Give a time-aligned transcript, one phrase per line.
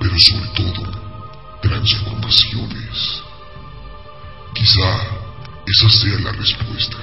[0.00, 3.22] pero sobre todo transformaciones.
[4.54, 4.96] Quizá
[5.66, 6.96] esa sea la respuesta.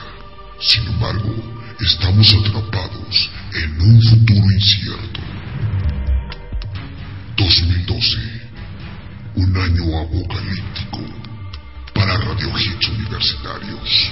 [0.59, 1.35] Sin embargo,
[1.80, 5.19] estamos atrapados en un futuro incierto.
[7.38, 8.32] 2012
[9.35, 10.99] un año apocalíptico
[11.93, 14.11] para Radio Hits Universitarios.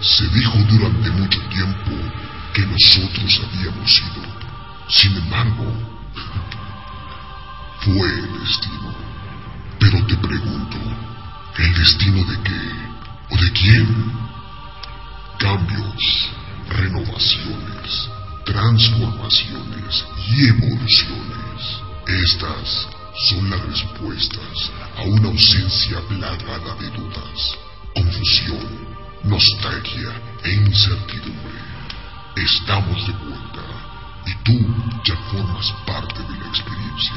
[0.00, 1.90] Se dijo durante mucho tiempo
[2.52, 4.22] que nosotros habíamos sido.
[4.88, 5.64] Sin embargo,
[7.80, 8.94] fue el destino.
[9.80, 10.76] Pero te pregunto,
[11.58, 12.72] ¿el destino de qué?
[13.30, 14.12] ¿O de quién?
[15.38, 16.30] Cambios,
[16.68, 18.10] renovaciones,
[18.44, 21.80] transformaciones y evoluciones.
[22.06, 22.88] Estas
[23.18, 27.58] son las respuestas a una ausencia plagada de dudas,
[27.94, 28.86] confusión,
[29.24, 30.12] nostalgia
[30.44, 31.58] e incertidumbre.
[32.36, 33.64] Estamos de vuelta
[34.26, 34.58] y tú
[35.04, 37.14] ya formas parte de la experiencia.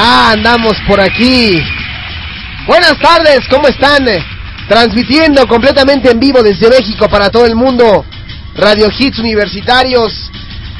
[0.00, 1.62] Ya andamos por aquí.
[2.66, 4.06] Buenas tardes, ¿cómo están?
[4.66, 8.06] Transmitiendo completamente en vivo desde México para todo el mundo.
[8.54, 10.30] Radio Hits Universitarios,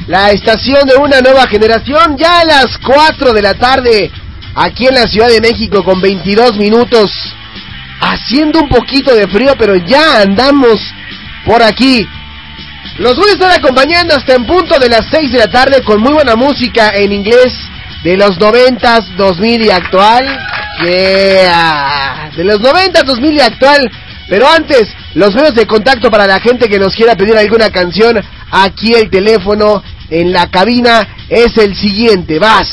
[0.07, 4.11] la estación de una nueva generación, ya a las 4 de la tarde,
[4.55, 7.13] aquí en la Ciudad de México con 22 minutos,
[8.01, 10.81] haciendo un poquito de frío, pero ya andamos
[11.45, 12.09] por aquí.
[12.97, 16.01] Los voy a estar acompañando hasta en punto de las 6 de la tarde con
[16.01, 17.53] muy buena música en inglés,
[18.03, 20.25] de los 90s, 2000 y actual.
[20.85, 22.31] Yeah.
[22.37, 23.91] De los 90s, 2000 y actual.
[24.29, 28.21] Pero antes, los medios de contacto para la gente que nos quiera pedir alguna canción.
[28.51, 32.39] Aquí el teléfono en la cabina es el siguiente.
[32.39, 32.69] Vas.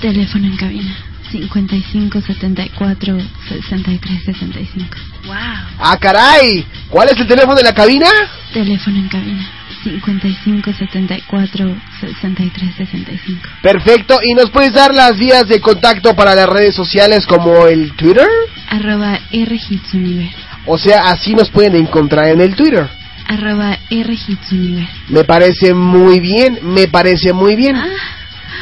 [0.00, 0.96] Teléfono en cabina
[1.30, 4.96] 55 74 63 65.
[5.26, 5.36] Wow.
[5.78, 6.66] Ah, caray.
[6.88, 8.08] ¿Cuál es el teléfono de la cabina?
[8.52, 13.40] Teléfono en cabina 55 74 63 65.
[13.62, 14.18] Perfecto.
[14.22, 18.26] ¿Y nos puedes dar las vías de contacto para las redes sociales como el Twitter?
[18.70, 20.36] Arroba R Hits Universe.
[20.66, 22.88] O sea, así nos pueden encontrar en el Twitter.
[23.26, 24.92] Arroba R Hits Universe.
[25.08, 27.76] Me parece muy bien, me parece muy bien.
[27.76, 27.86] Ah,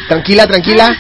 [0.09, 0.97] Tranquila, tranquila.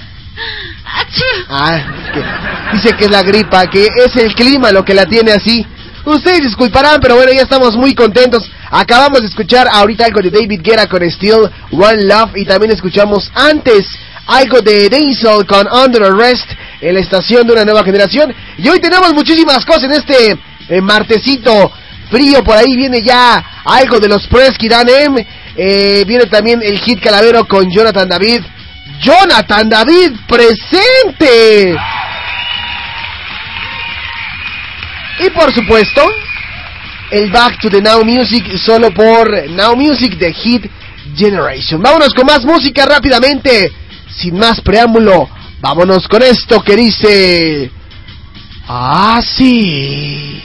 [1.48, 5.06] Ah, es que dice que es la gripa, que es el clima lo que la
[5.06, 5.64] tiene así.
[6.06, 8.48] Ustedes disculparán, pero bueno, ya estamos muy contentos.
[8.70, 13.28] Acabamos de escuchar ahorita algo de David Guerra con Still One Love y también escuchamos
[13.34, 13.88] antes
[14.28, 16.48] algo de Denzel con Under Arrest
[16.80, 18.32] en la estación de una nueva generación.
[18.56, 21.72] Y hoy tenemos muchísimas cosas en este eh, martesito
[22.08, 22.44] frío.
[22.44, 25.26] Por ahí viene ya algo de los Presky Dan M.
[25.56, 28.42] Eh, viene también el hit Calavero con Jonathan David.
[29.00, 31.76] Jonathan David presente.
[35.18, 36.02] Y por supuesto,
[37.10, 40.66] el Back to the Now Music solo por Now Music de Hit
[41.16, 41.80] Generation.
[41.80, 43.72] Vámonos con más música rápidamente.
[44.14, 45.28] Sin más preámbulo,
[45.60, 47.70] vámonos con esto que dice...
[48.68, 50.42] Ah, sí.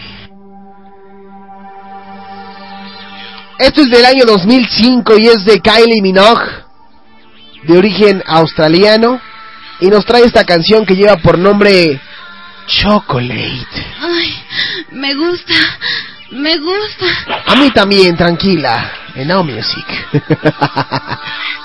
[3.57, 6.45] Esto es del año 2005 y es de Kylie Minogue,
[7.63, 9.21] de origen australiano,
[9.79, 12.01] y nos trae esta canción que lleva por nombre
[12.71, 13.85] Chocolate.
[13.99, 14.33] Ay,
[14.91, 15.53] me gusta,
[16.31, 17.05] me gusta.
[17.47, 19.85] A mí también, tranquila, en Now Music.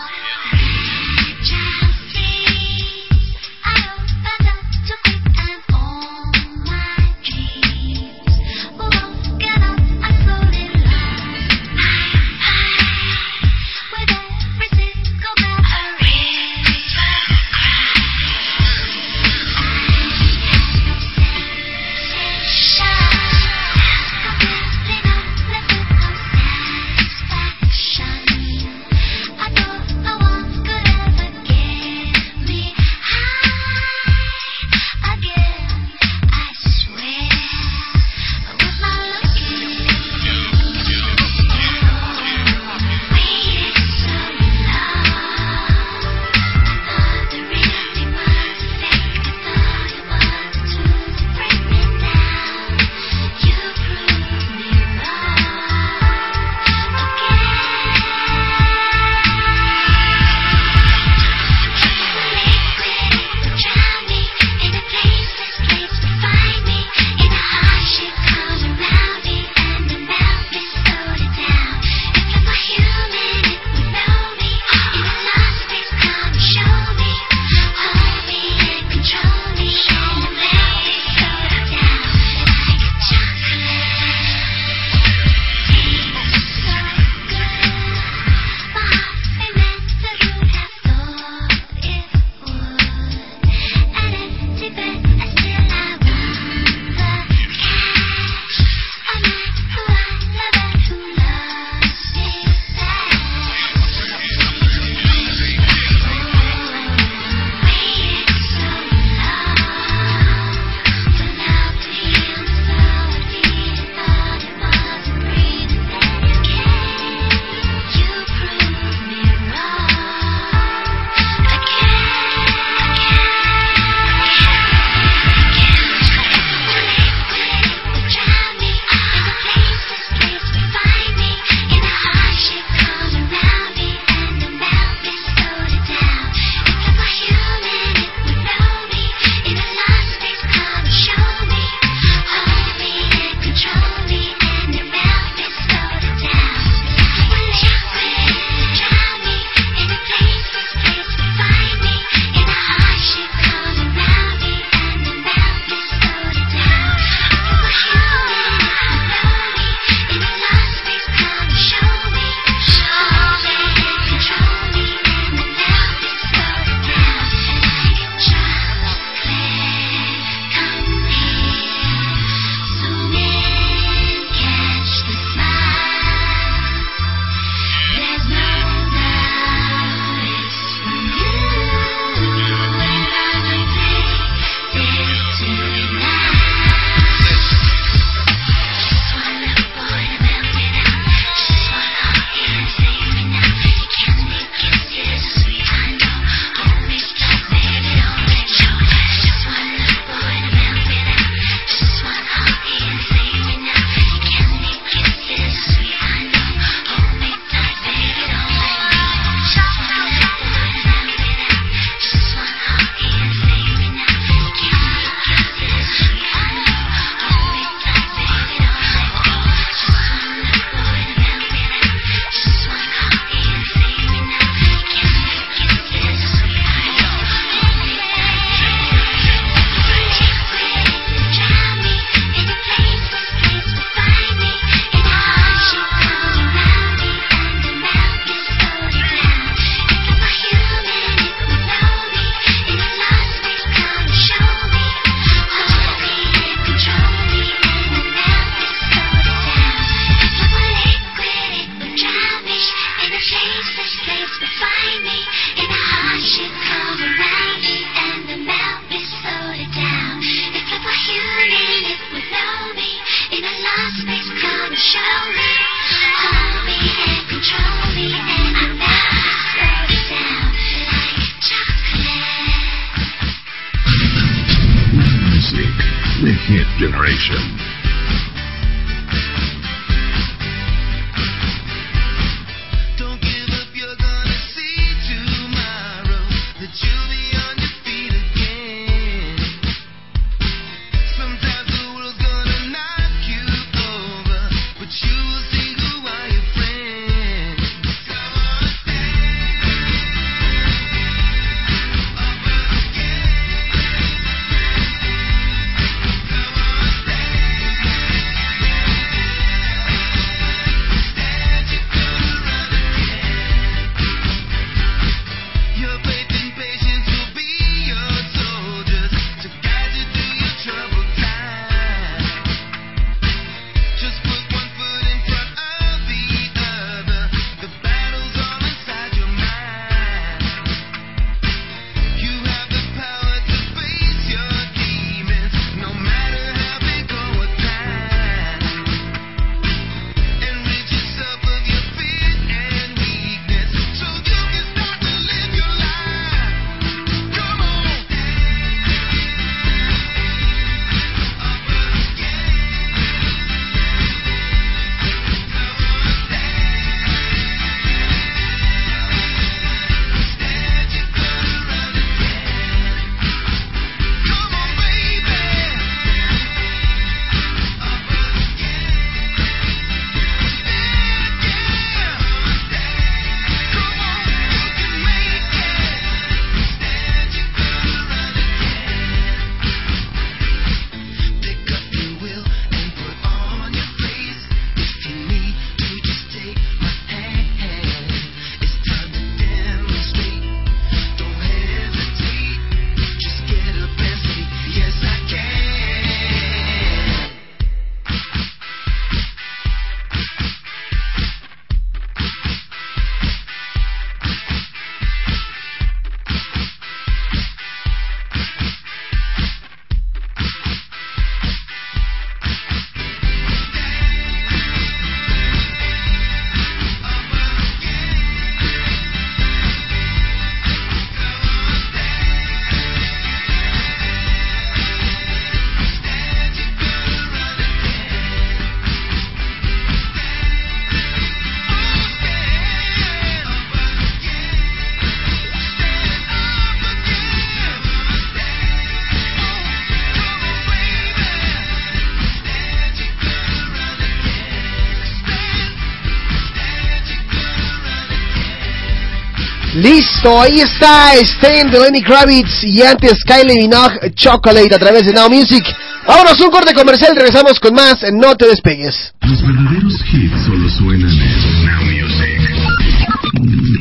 [449.87, 455.13] Listo, ahí está Stain de Lenny Kravitz y antes Kylie Minogue Chocolate a través de
[455.13, 455.65] Now Music.
[456.05, 459.15] Vámonos, un corte comercial, regresamos con más, no te despegues.
[459.21, 462.41] Los verdaderos hits solo suenan en Now Music.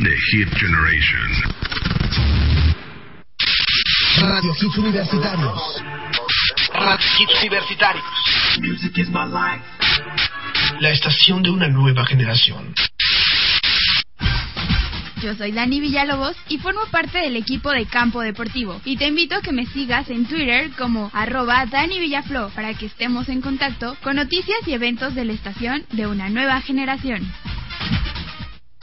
[0.04, 1.26] The Hit Generation.
[4.20, 5.60] Radio Hits Universitarios.
[6.72, 8.04] Radio Hits Universitarios.
[8.60, 9.64] Music is my life.
[10.78, 12.74] La estación de una nueva generación.
[15.26, 18.80] Yo soy Dani Villalobos y formo parte del equipo de Campo Deportivo.
[18.84, 22.86] Y te invito a que me sigas en Twitter como arroba Dani Villaflo para que
[22.86, 27.26] estemos en contacto con noticias y eventos de la estación de una nueva generación.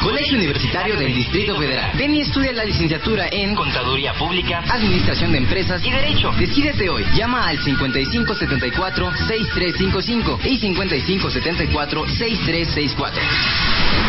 [0.03, 1.91] Colegio Universitario del Distrito Federal.
[1.97, 6.33] Ven y estudia la licenciatura en Contaduría Pública, Administración de Empresas y Derecho.
[6.37, 7.05] Decídete hoy.
[7.15, 13.13] Llama al 5574-6355 y 5574-6364.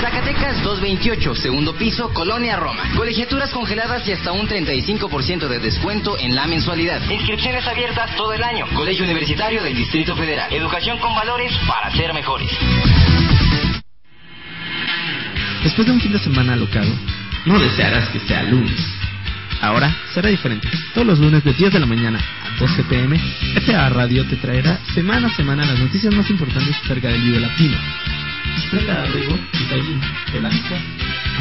[0.01, 2.83] Zacatecas 228, segundo piso, Colonia Roma.
[2.97, 7.09] Colegiaturas congeladas y hasta un 35% de descuento en la mensualidad.
[7.09, 8.67] Inscripciones abiertas todo el año.
[8.75, 10.53] Colegio Universitario del Distrito Federal.
[10.53, 12.51] Educación con valores para ser mejores.
[15.65, 16.93] Después de un fin de semana alocado,
[17.47, 18.79] no desearás que sea lunes.
[19.63, 20.69] Ahora será diferente.
[20.93, 23.19] Todos los lunes de 10 de la mañana a 12 pm,
[23.65, 27.79] FA Radio te traerá semana a semana las noticias más importantes acerca del video latino.
[28.59, 29.41] Estrella de.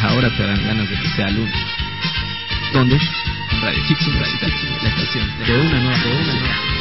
[0.04, 1.54] Ahora te dan ganas de que sea lunes.
[2.72, 2.98] ¿Dónde?
[3.62, 6.73] Radio Hits Universitario, la estación de una nueva, de una nueva.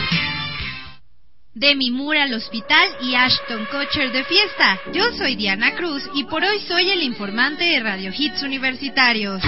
[1.54, 4.80] Demi Moore al hospital y Ashton Kutcher de fiesta.
[4.94, 9.42] Yo soy Diana Cruz y por hoy soy el informante de Radio Hits Universitarios.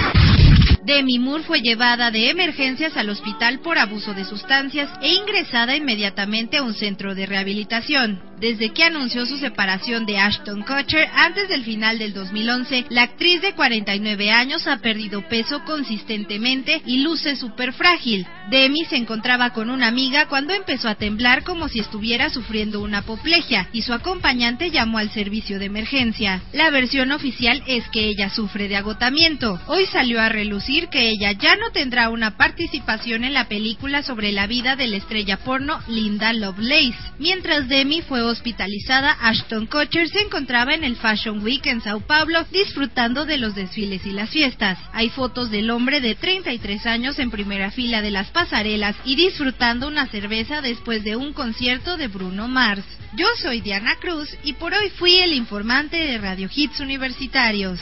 [0.85, 6.57] Demi Moore fue llevada de emergencias al hospital por abuso de sustancias e ingresada inmediatamente
[6.57, 8.21] a un centro de rehabilitación.
[8.39, 13.41] Desde que anunció su separación de Ashton Kutcher antes del final del 2011, la actriz
[13.41, 18.27] de 49 años ha perdido peso consistentemente y luce súper frágil.
[18.51, 22.99] Demi se encontraba con una amiga cuando empezó a temblar como si estuviera sufriendo una
[22.99, 26.43] apoplejia y su acompañante llamó al servicio de emergencia.
[26.51, 29.59] La versión oficial es que ella sufre de agotamiento.
[29.67, 34.31] Hoy salió a relucir que ella ya no tendrá una participación en la película sobre
[34.31, 36.97] la vida de la estrella porno Linda Lovelace.
[37.17, 42.45] Mientras Demi fue hospitalizada, Ashton Kutcher se encontraba en el Fashion Week en Sao Paulo
[42.51, 44.77] disfrutando de los desfiles y las fiestas.
[44.91, 49.87] Hay fotos del hombre de 33 años en primera fila de las pasarelas y disfrutando
[49.87, 52.83] una cerveza después de un concierto de Bruno Mars.
[53.15, 57.79] Yo soy Diana Cruz y por hoy fui el informante de Radio Hits Universitarios.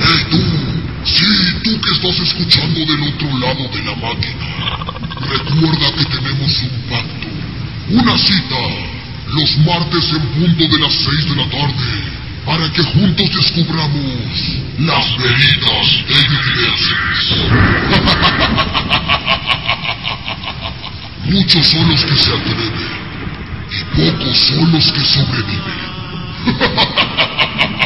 [0.00, 1.37] ¡Hey tú!
[1.48, 4.46] Sí, tú que estás escuchando del otro lado de la máquina.
[5.20, 7.28] Recuerda que tenemos un pacto,
[7.88, 8.56] una cita,
[9.28, 12.02] los martes en punto de las 6 de la tarde,
[12.44, 16.98] para que juntos descubramos las veritas ingleses.
[21.24, 22.72] Muchos son los que se atreven
[23.70, 25.78] y pocos son los que sobreviven.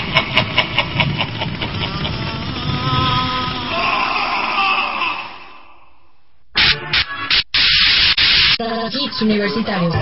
[8.91, 9.95] Hits universitarios.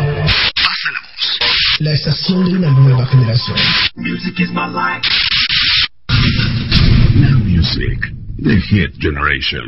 [1.80, 3.56] La estación de una nueva generación.
[3.96, 5.02] Music is my life.
[7.14, 7.98] Now music,
[8.38, 9.66] the hit generation.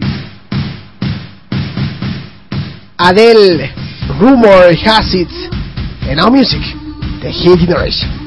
[2.99, 3.69] Adele,
[4.19, 5.29] Rumor Has It,
[6.09, 6.63] and Now Music,
[7.21, 8.22] The Hit Generation.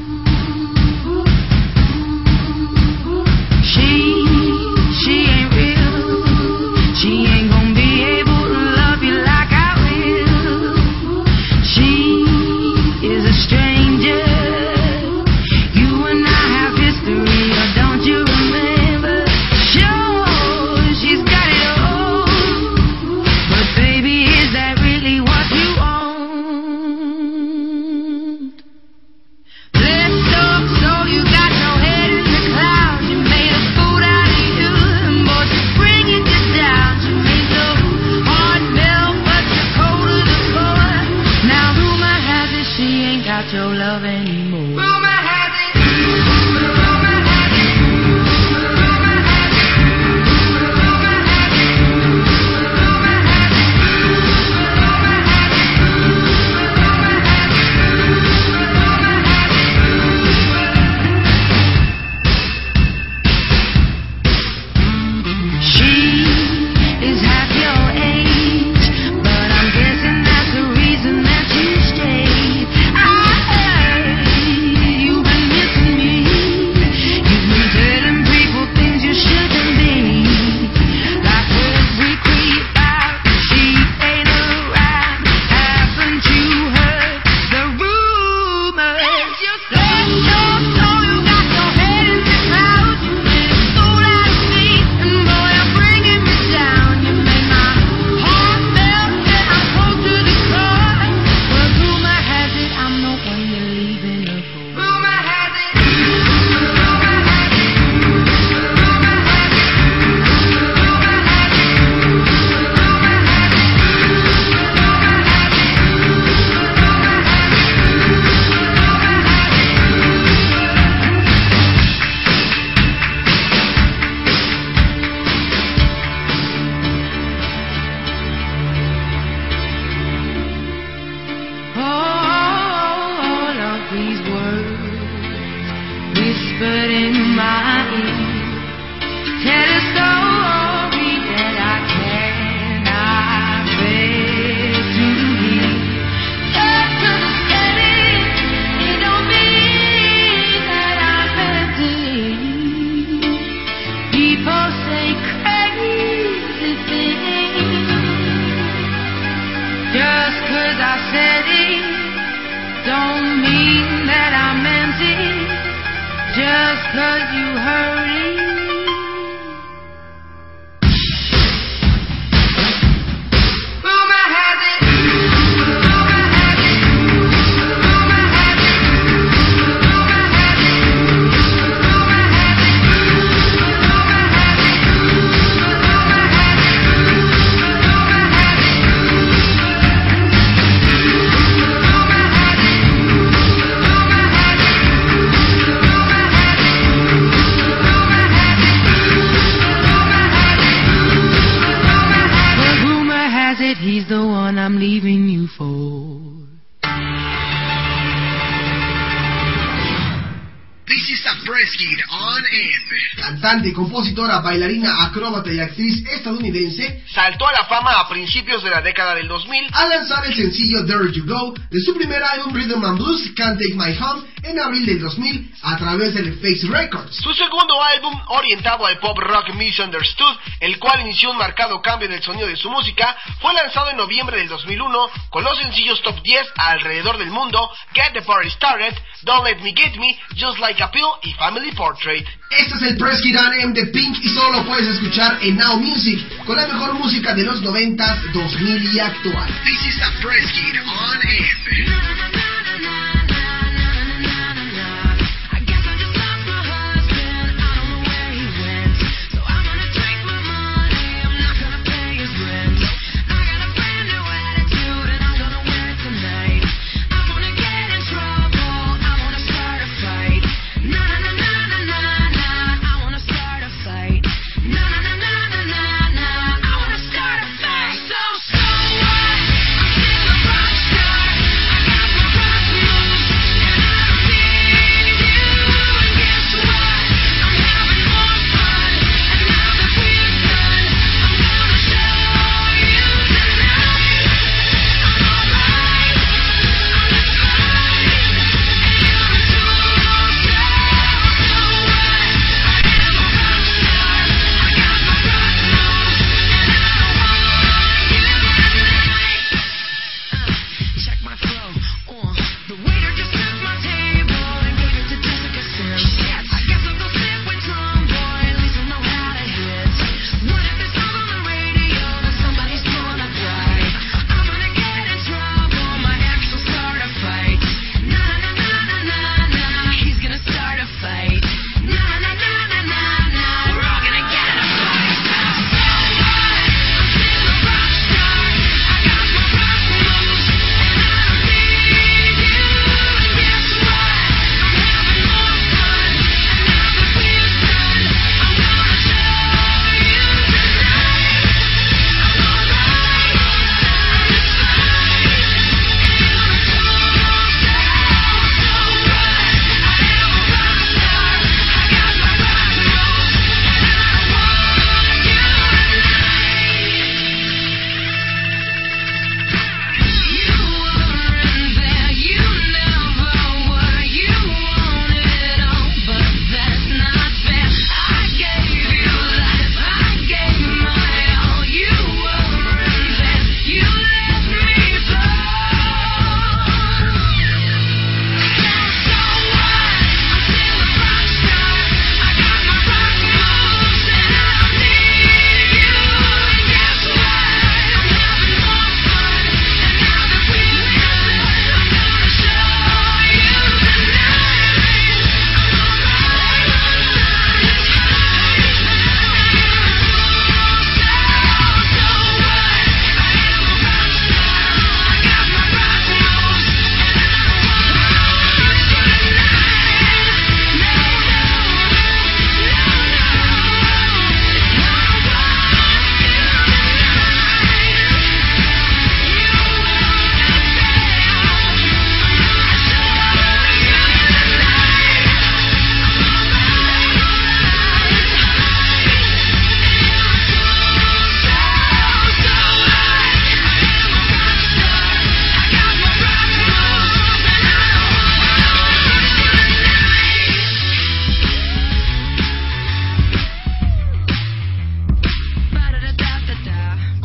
[213.46, 218.82] Cantante, compositora, bailarina, acróbata y actriz estadounidense, Saltó a la fama a principios de la
[218.82, 222.84] década del 2000 al lanzar el sencillo There You Go de su primer álbum Rhythm
[222.84, 227.16] and Blues Can't Take My Home en abril del 2000 a través del Face Records.
[227.16, 232.14] Su segundo álbum, orientado al pop rock Misunderstood, el cual inició un marcado cambio en
[232.14, 236.22] el sonido de su música, fue lanzado en noviembre del 2001 con los sencillos top
[236.22, 240.82] 10 alrededor del mundo, Get the Party Started, Don't Let Me Get Me, Just Like
[240.82, 242.26] a Pill y Family Portrait.
[242.50, 245.78] Este es el Press Kid AM de Pink y solo lo puedes escuchar en Now
[245.78, 249.48] Music con la mejor música de los 90, 2000 y actual.
[249.64, 252.55] This is the Press Kid on Air.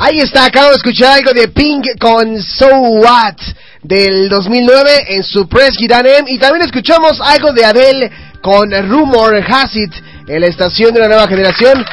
[0.04, 3.36] Ahí está, acabo de escuchar algo de Pink con So What
[3.84, 9.76] del 2009 en su Press Giranem y también escuchamos algo de Adele con Rumor Has
[9.76, 9.94] It
[10.28, 11.86] en la estación de la nueva generación.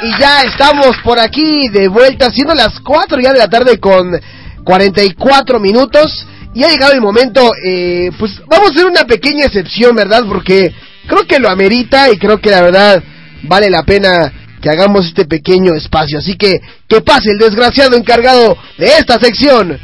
[0.00, 4.18] Y ya estamos por aquí de vuelta siendo las 4 ya de la tarde con
[4.64, 6.26] 44 minutos.
[6.54, 10.24] Y ha llegado el momento, eh, pues vamos a hacer una pequeña excepción, ¿verdad?
[10.26, 10.74] Porque
[11.06, 13.02] creo que lo amerita y creo que la verdad
[13.42, 16.18] vale la pena que hagamos este pequeño espacio.
[16.18, 19.78] Así que, que pase el desgraciado encargado de esta sección.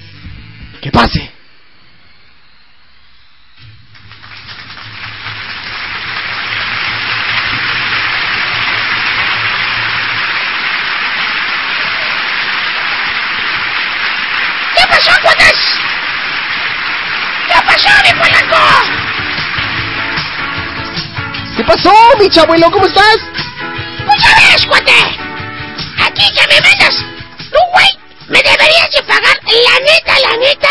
[0.80, 1.30] Que pase.
[14.76, 15.54] ¿Qué pasó, cuates?
[17.48, 18.56] ¿Qué pasó, mi polaco?
[21.56, 22.70] ¿Qué pasó, mi chabuelo?
[22.70, 23.45] ¿Cómo estás?
[24.24, 24.92] Ves, cuate.
[26.04, 26.96] Aquí que me mandas.
[27.50, 27.88] Tú, güey,
[28.28, 29.36] me deberías de pagar.
[29.44, 30.68] La neta, la neta,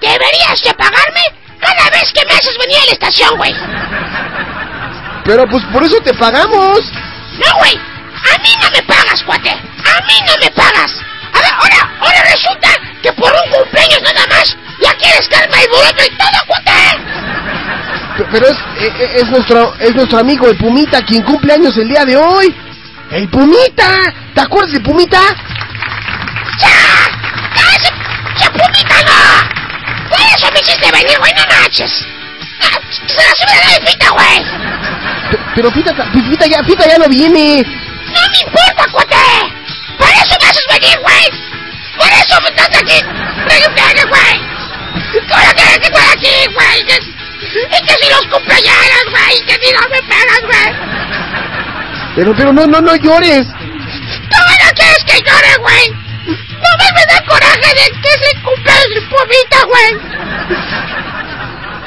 [0.00, 1.22] deberías de pagarme
[1.60, 3.54] cada vez que me haces venir a la estación, güey.
[5.24, 6.80] Pero pues por eso te pagamos.
[7.38, 7.74] No, güey.
[7.76, 9.50] A mí no me pagas, cuate.
[9.50, 10.92] A mí no me pagas.
[11.32, 12.68] A ver, ahora, ahora resulta
[13.02, 16.72] que por un cumpleaños nada más ya quieres darme el boleto y todo, cuate.
[18.32, 21.88] Pero es, eh, eh, es nuestro es nuestro amigo el Pumita quien cumple años el
[21.88, 22.54] día de hoy.
[23.10, 23.98] ¡El Pumita!
[24.34, 25.20] ¿Te acuerdas de Pumita?
[26.60, 26.68] ¡Ya,
[27.76, 27.88] ese,
[28.36, 30.08] ese pumita no!
[30.10, 32.06] Por eso me hiciste venir, güey, no manches.
[32.60, 34.44] Ah, Se la sube de pita, güey.
[35.54, 37.62] Pero Pita, ta- Pita ya, Pita ya no viene.
[37.62, 39.16] No me importa, cuate.
[39.98, 41.30] Por eso me haces venir, güey.
[41.96, 43.02] Por eso me estás aquí.
[43.46, 45.28] Preguntando, güey.
[45.28, 46.86] ¿Para qué que estoy aquí, güey?
[47.70, 50.74] Es que si los cumpleaños, güey, que si no me pegas, güey.
[52.18, 53.46] Pero, pero no, no, no llores.
[53.46, 55.90] ¿Cómo no quieres que llore, güey?
[56.26, 59.92] No me da coraje de que se cumpla el pumita, güey.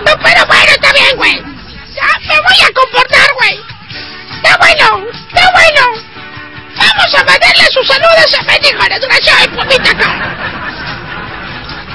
[0.06, 1.36] No, pero bueno, está bien, güey.
[1.36, 3.60] Ya me voy a comportar, güey.
[4.38, 5.84] Está bueno, está bueno.
[6.78, 10.10] Vamos a mandarle sus saludos a México, desgraciado el pumita acá.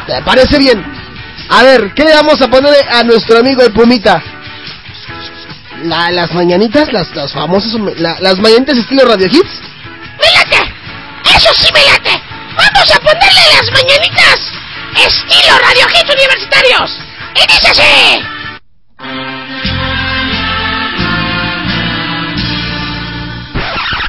[0.09, 0.85] Me parece bien.
[1.49, 4.23] A ver, ¿qué le vamos a poner a nuestro amigo el Pumita?
[5.85, 9.61] La- las mañanitas, las, las famosas, la- las mañanitas estilo Radio Hits.
[10.19, 10.73] ¡Me late!
[11.37, 12.23] ¡Eso sí me late!
[12.57, 14.41] ¡Vamos a ponerle las mañanitas!
[14.97, 16.91] ¡Estilo Radio Hits Universitarios!
[17.35, 18.23] ¡Y dice así!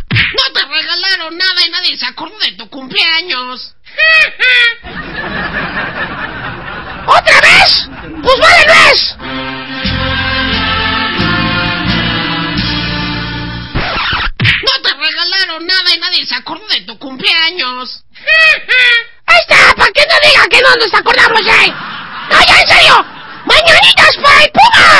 [0.09, 3.75] No te regalaron nada y nadie se acordó de tu cumpleaños.
[7.07, 7.89] ¿Otra vez?
[8.21, 8.65] ¡Pues vale!
[8.67, 8.73] No
[15.45, 18.03] nada y nadie se acordó de tu cumpleaños.
[19.25, 21.73] Ahí está, para que no digan que no nos acordamos él.
[22.29, 23.05] No, ya en serio.
[23.45, 24.96] Mañanitas para el Puma.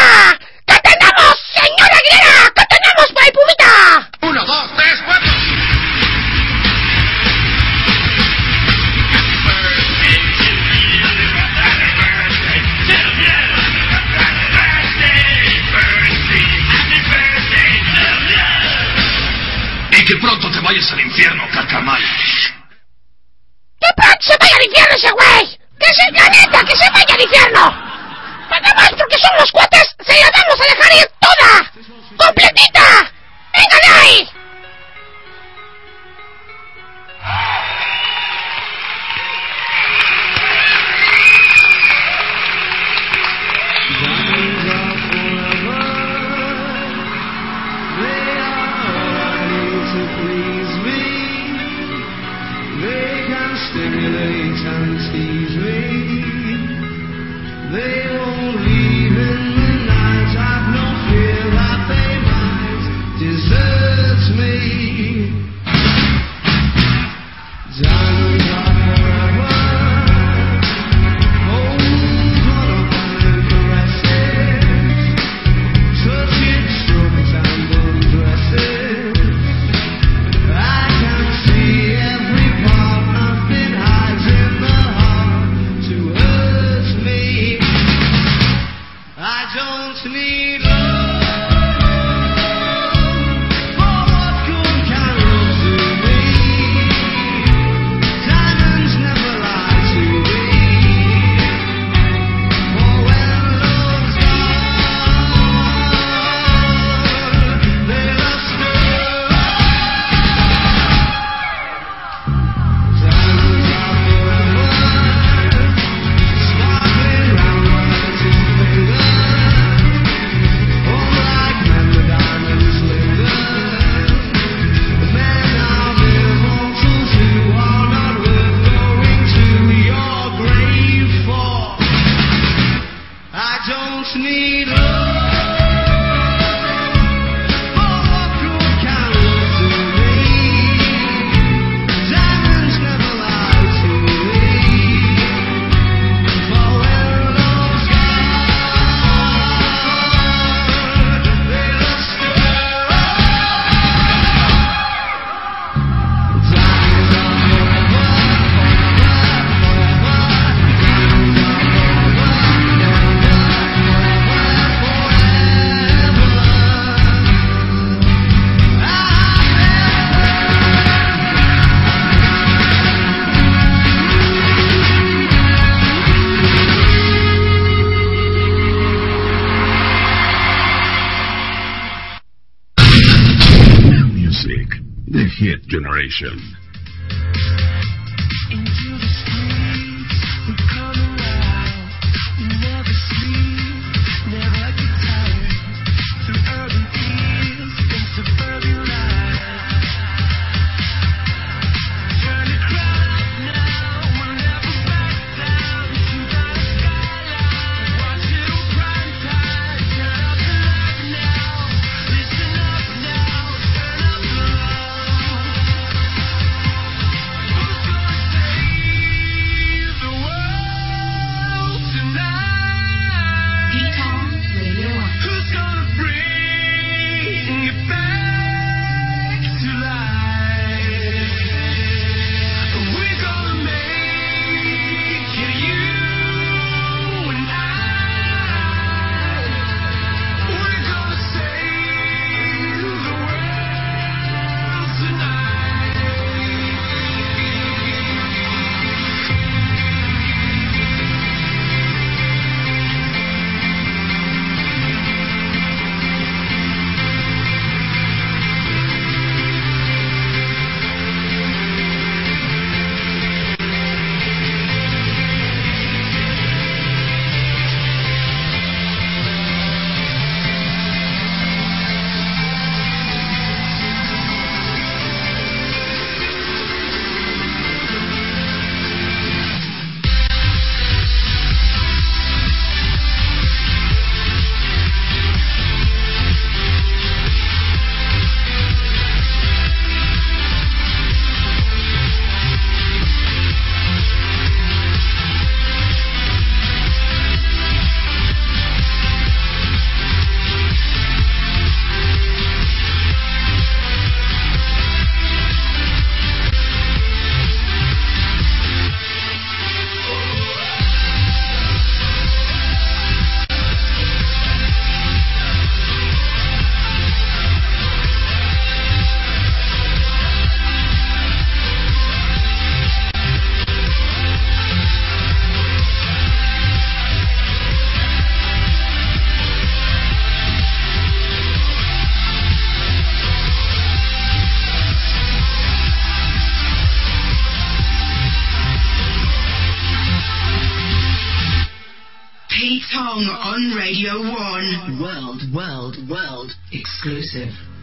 [347.07, 347.76] Exclusive.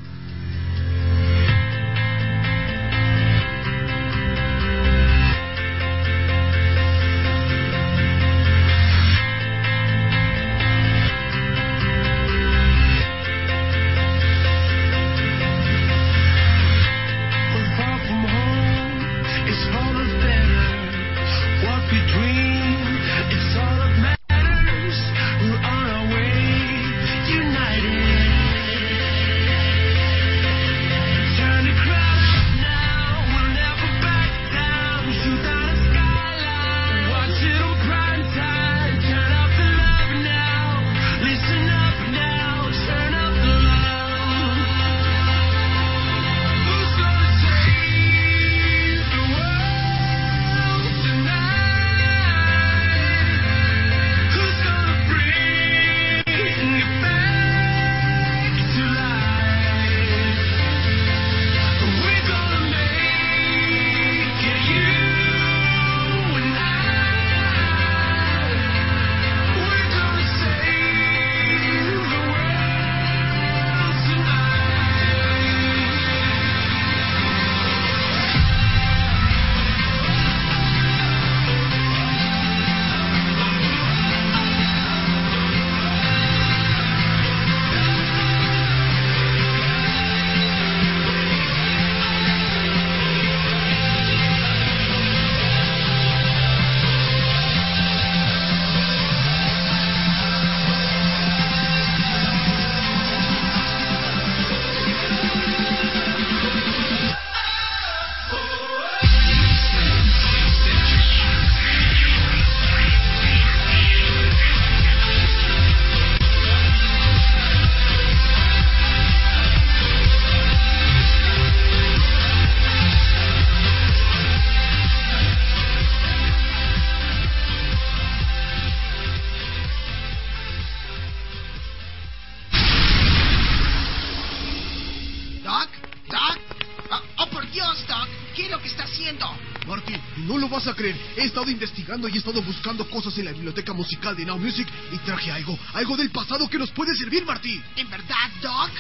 [141.17, 144.67] He estado investigando y he estado buscando cosas en la biblioteca musical de Now Music
[144.93, 147.61] y traje algo, algo del pasado que nos puede servir, Marty.
[147.77, 148.71] ¿En verdad, Doc?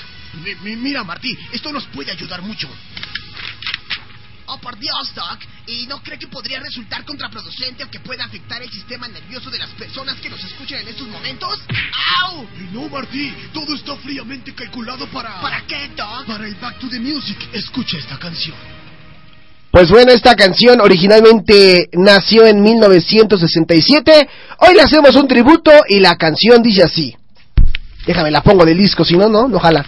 [0.43, 2.69] Mi- mi- mira, Marty, esto nos puede ayudar mucho.
[4.47, 5.39] Oh, por Dios, Doc.
[5.67, 9.59] ¿Y no cree que podría resultar contraproducente o que pueda afectar el sistema nervioso de
[9.59, 11.61] las personas que nos escuchan en estos momentos?
[12.23, 12.47] ¡Au!
[12.73, 15.41] No, Marty, todo está fríamente calculado para...
[15.41, 16.27] ¿Para qué, Doc?
[16.27, 17.39] Para el Back to the Music.
[17.55, 18.74] Escucha esta canción.
[19.75, 24.29] Pues bueno, esta canción originalmente nació en 1967.
[24.61, 27.17] Hoy le hacemos un tributo y la canción dice así.
[28.07, 29.85] Déjame, la pongo del disco, si no, no, no jala.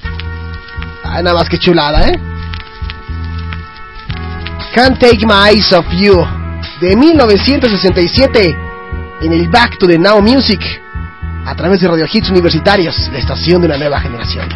[1.05, 2.19] Ah, nada más que chulada, ¿eh?
[4.75, 6.17] Can't Take My Eyes Off You,
[6.81, 8.57] de 1967,
[9.21, 10.61] en el Back to the Now Music,
[11.47, 14.49] a través de Radio Hits Universitarios, la estación de una nueva generación.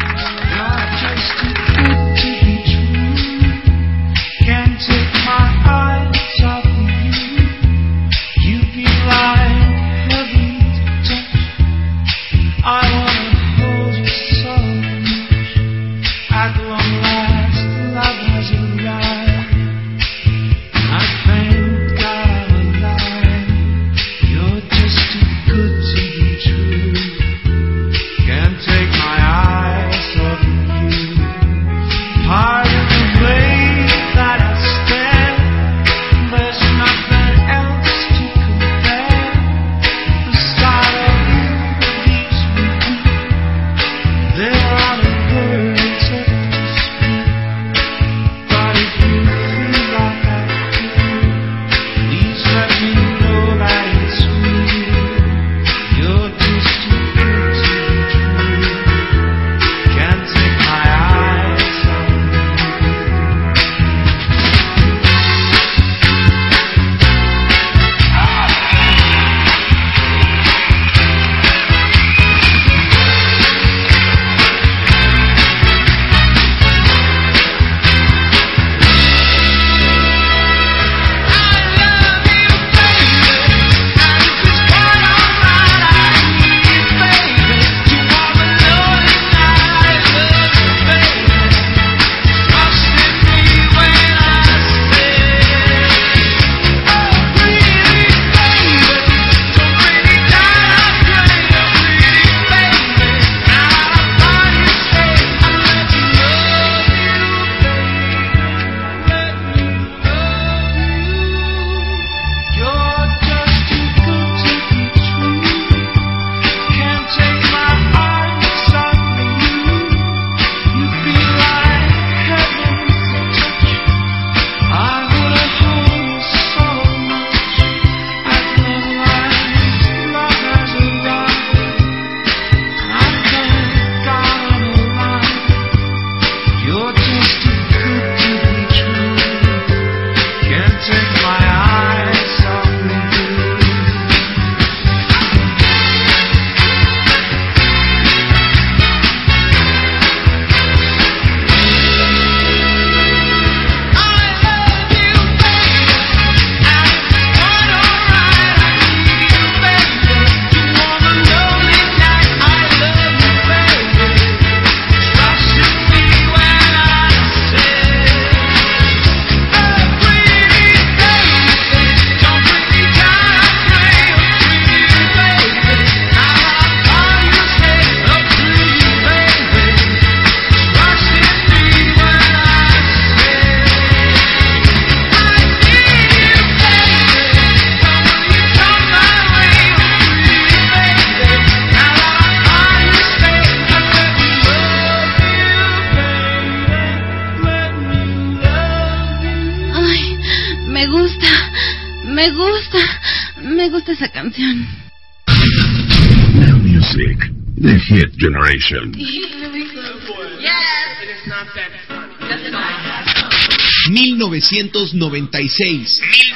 [214.69, 216.30] 1996.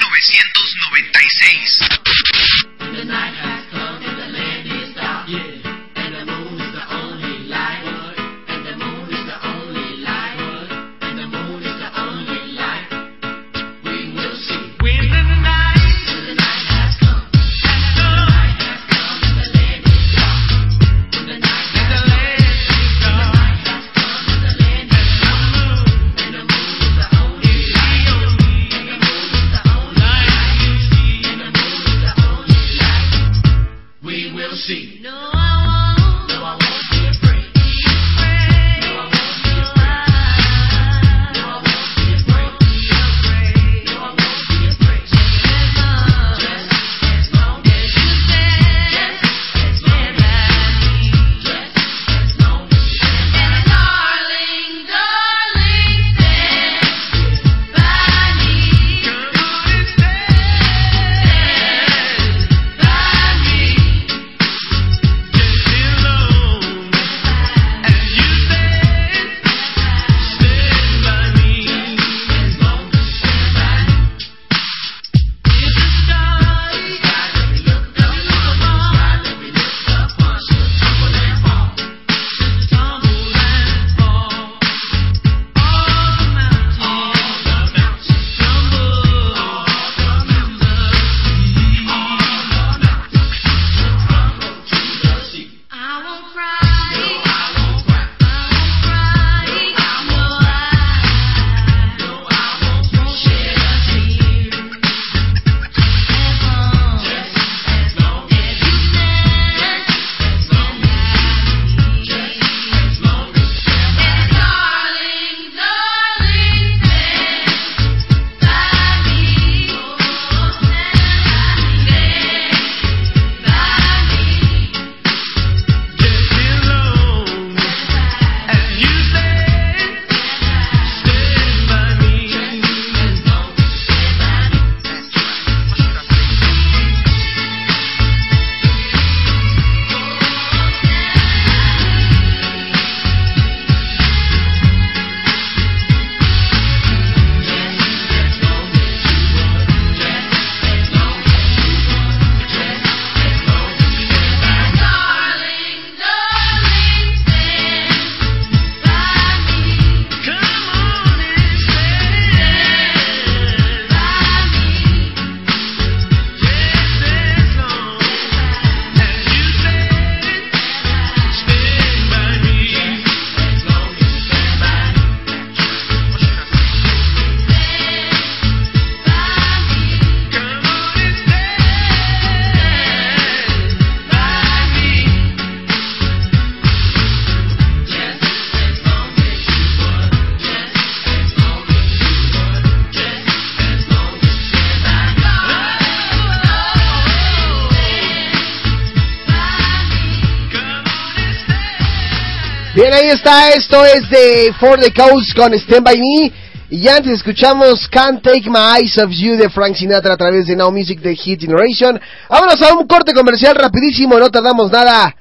[203.26, 203.50] Está.
[203.50, 206.32] Esto es de For the Coast con Stand By Me.
[206.70, 210.56] Y antes escuchamos Can't Take My Eyes Off You de Frank Sinatra a través de
[210.56, 212.00] Now Music de Hit Generation.
[212.30, 215.16] Vámonos a un corte comercial rapidísimo, no tardamos nada.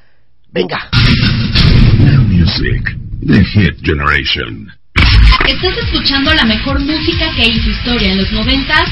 [0.50, 0.90] Venga.
[1.98, 2.96] Now Music,
[3.26, 4.68] The Hit Generation.
[5.46, 8.88] Estás escuchando la mejor música que hizo historia en los noventas.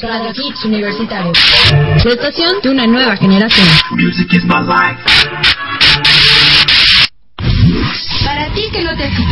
[0.00, 0.10] Voz.
[0.10, 1.32] Radio Hits Universitario.
[2.04, 3.66] La estación de una nueva generación.
[3.92, 6.35] Music is my life.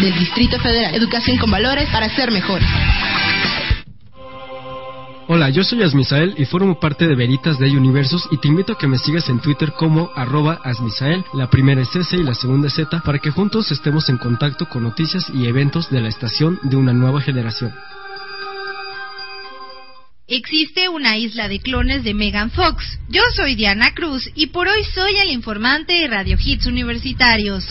[0.00, 0.94] del Distrito Federal.
[0.94, 2.68] Educación con valores para ser mejores.
[5.30, 8.78] Hola, yo soy Asmisael y formo parte de Veritas de Universos y te invito a
[8.78, 12.68] que me sigas en Twitter como arroba Asmisael, la primera es S y la segunda
[12.68, 16.58] es Z, para que juntos estemos en contacto con noticias y eventos de la estación
[16.62, 17.74] de una nueva generación.
[20.30, 22.98] Existe una isla de clones de Megan Fox.
[23.08, 27.66] Yo soy Diana Cruz y por hoy soy el informante de Radio Hits Universitarios.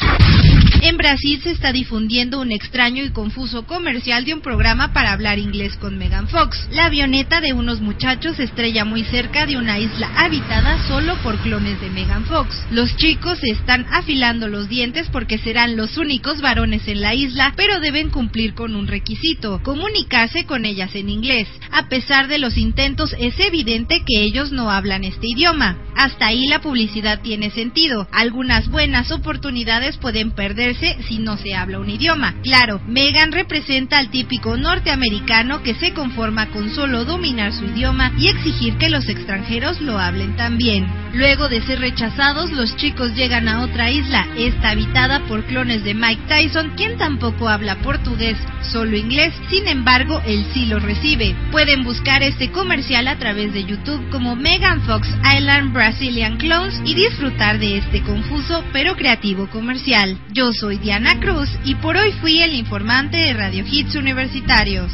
[0.82, 5.40] En Brasil se está difundiendo un extraño y confuso comercial de un programa para hablar
[5.40, 6.68] inglés con Megan Fox.
[6.72, 11.82] La avioneta de unos muchachos estrella muy cerca de una isla habitada solo por clones
[11.82, 12.64] de Megan Fox.
[12.72, 17.54] Los chicos se están afilando los dientes porque serán los únicos varones en la isla,
[17.58, 21.48] pero deben cumplir con un requisito, comunicarse con ellas en inglés.
[21.72, 25.78] A pesar de los intentos, es evidente que ellos no hablan este idioma.
[25.96, 28.08] Hasta ahí la publicidad tiene sentido.
[28.12, 30.32] Algunas buenas oportunidades pueden
[30.68, 32.36] perderse si no se habla un idioma.
[32.44, 38.28] Claro, Megan representa al típico norteamericano que se conforma con solo dominar su idioma y
[38.28, 40.88] exigir que los extranjeros lo hablen también.
[41.14, 45.94] Luego de ser rechazados, los chicos llegan a otra isla, esta habitada por clones de
[45.94, 51.36] Mike Tyson, quien tampoco habla portugués, solo inglés, sin embargo, él sí lo recibe.
[51.52, 55.08] Pueden buscar este comercial a través de YouTube como Megan Fox
[55.38, 60.18] Island Brazilian Clones y disfrutar de este confuso pero creativo comercial.
[60.34, 64.92] Yo soy Diana Cruz y por hoy fui el informante de Radio Hits Universitarios.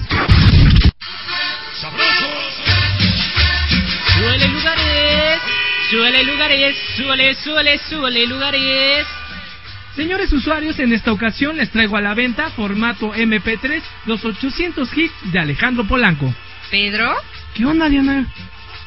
[4.19, 5.41] Súbele lugares,
[5.89, 9.07] súbele lugares, súbele, súbele, súbele lugares.
[9.95, 15.31] Señores usuarios, en esta ocasión les traigo a la venta formato MP3 los 800 hits
[15.31, 16.33] de Alejandro Polanco.
[16.71, 17.13] ¿Pedro?
[17.53, 18.27] ¿Qué onda, Diana?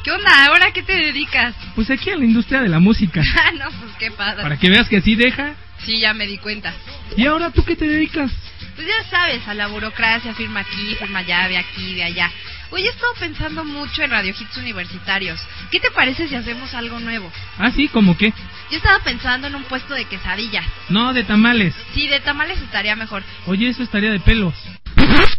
[0.03, 0.45] ¿Qué onda?
[0.45, 1.55] ¿Ahora a qué te dedicas?
[1.75, 3.21] Pues aquí a la industria de la música.
[3.35, 4.43] Ah, no, pues qué padre.
[4.43, 5.55] Para que veas que así deja.
[5.87, 6.73] Sí, ya me di cuenta.
[7.15, 8.29] ¿Y ahora tú qué te dedicas?
[8.75, 12.29] Pues ya sabes, a la burocracia, firma aquí, firma allá, de aquí, de allá.
[12.71, 15.39] Oye, he estado pensando mucho en Radio Hits Universitarios.
[15.71, 17.31] ¿Qué te parece si hacemos algo nuevo?
[17.57, 18.33] Ah, sí, ¿cómo qué?
[18.69, 20.65] Yo estaba pensando en un puesto de quesadillas.
[20.89, 21.73] No, de tamales.
[21.93, 23.23] Sí, de tamales estaría mejor.
[23.45, 24.55] Oye, eso estaría de pelos.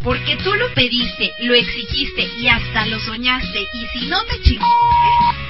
[0.03, 3.61] Porque tú lo pediste, lo exigiste y hasta lo soñaste.
[3.61, 4.65] Y si no te chingaste...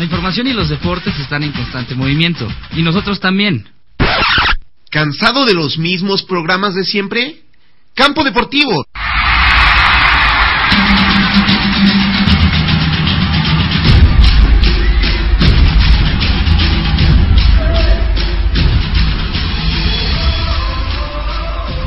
[0.05, 2.47] La información y los deportes están en constante movimiento.
[2.73, 3.67] Y nosotros también.
[4.91, 7.41] ¿Cansado de los mismos programas de siempre?
[7.95, 8.85] Campo Deportivo.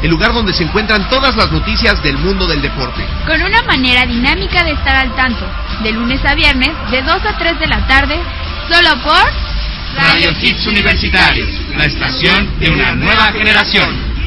[0.01, 3.03] El lugar donde se encuentran todas las noticias del mundo del deporte.
[3.25, 5.45] Con una manera dinámica de estar al tanto,
[5.83, 8.19] de lunes a viernes, de 2 a 3 de la tarde,
[8.69, 9.47] solo por
[9.95, 14.17] Radio Hits Universitarios, la estación de una nueva generación.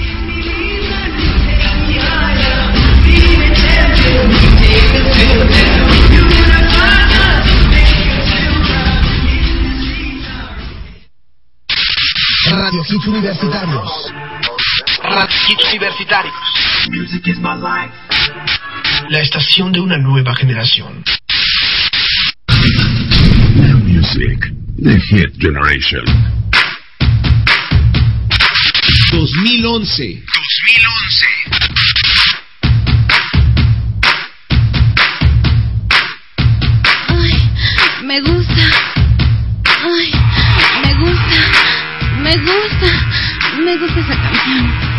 [12.50, 14.12] Radio Hits Universitarios.
[15.10, 16.34] Radio Hits Universitarios.
[19.08, 21.02] La estación de una nueva generación.
[23.56, 26.04] Now Music, The Hit Generation.
[29.10, 30.22] 2011.
[30.22, 31.26] 2011.
[37.08, 37.50] Ay,
[38.04, 38.64] me gusta.
[39.82, 40.12] Ay,
[40.84, 41.40] me gusta.
[42.22, 42.90] Me gusta.
[43.64, 44.89] Me gusta esa canción.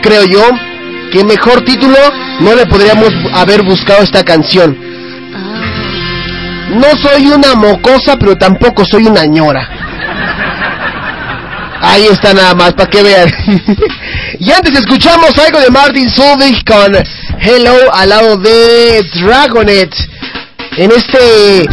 [0.00, 0.42] Creo, yo
[1.12, 1.96] que mejor título
[2.40, 4.76] no le podríamos haber buscado esta canción.
[6.70, 9.68] No soy una mocosa, pero tampoco soy una ñora.
[11.80, 13.30] Ahí está nada más, para que vean.
[14.38, 16.94] y antes escuchamos algo de Martin Solveig con
[17.40, 19.94] Hello al lado de Dragonet.
[20.76, 21.68] En este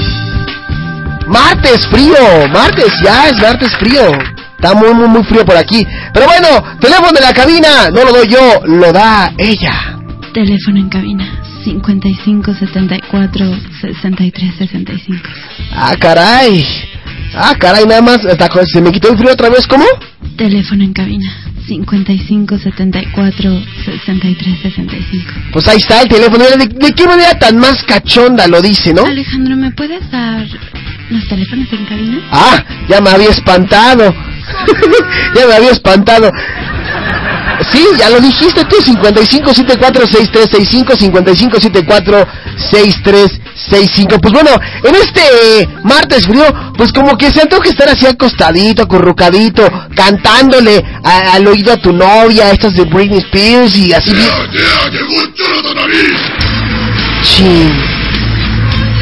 [1.28, 4.12] martes frío, martes, ya es martes frío.
[4.56, 5.86] Está muy, muy, muy frío por aquí.
[6.16, 10.00] Pero bueno, teléfono de la cabina, no lo doy yo, lo da ella.
[10.34, 13.46] Teléfono en cabina 55 74
[13.82, 15.30] 63 65.
[15.74, 16.66] Ah, caray.
[17.36, 18.20] Ah, caray, nada más.
[18.72, 19.68] ¿Se me quitó el frío otra vez?
[19.68, 19.84] ¿Cómo?
[20.38, 21.30] Teléfono en cabina
[21.68, 25.32] 55 74 63 65.
[25.52, 26.46] Pues ahí está el teléfono.
[26.46, 29.06] ¿De, de qué manera tan más cachonda lo dice, no?
[29.06, 30.48] Alejandro, ¿me puedes dar
[31.10, 32.22] los teléfonos en cabina?
[32.32, 34.16] Ah, ya me había espantado.
[35.36, 36.30] ya me había espantado.
[37.72, 40.96] Sí, ya lo dijiste tú, 55746365,
[42.58, 44.20] 55746365.
[44.22, 44.52] Pues bueno,
[44.84, 46.44] en este martes frío,
[46.78, 51.94] pues como que se antoja estar así acostadito, acurrucadito, cantándole a- al oído a tu
[51.94, 54.12] novia, estas de Britney Spears y así.
[57.24, 57.72] Chin.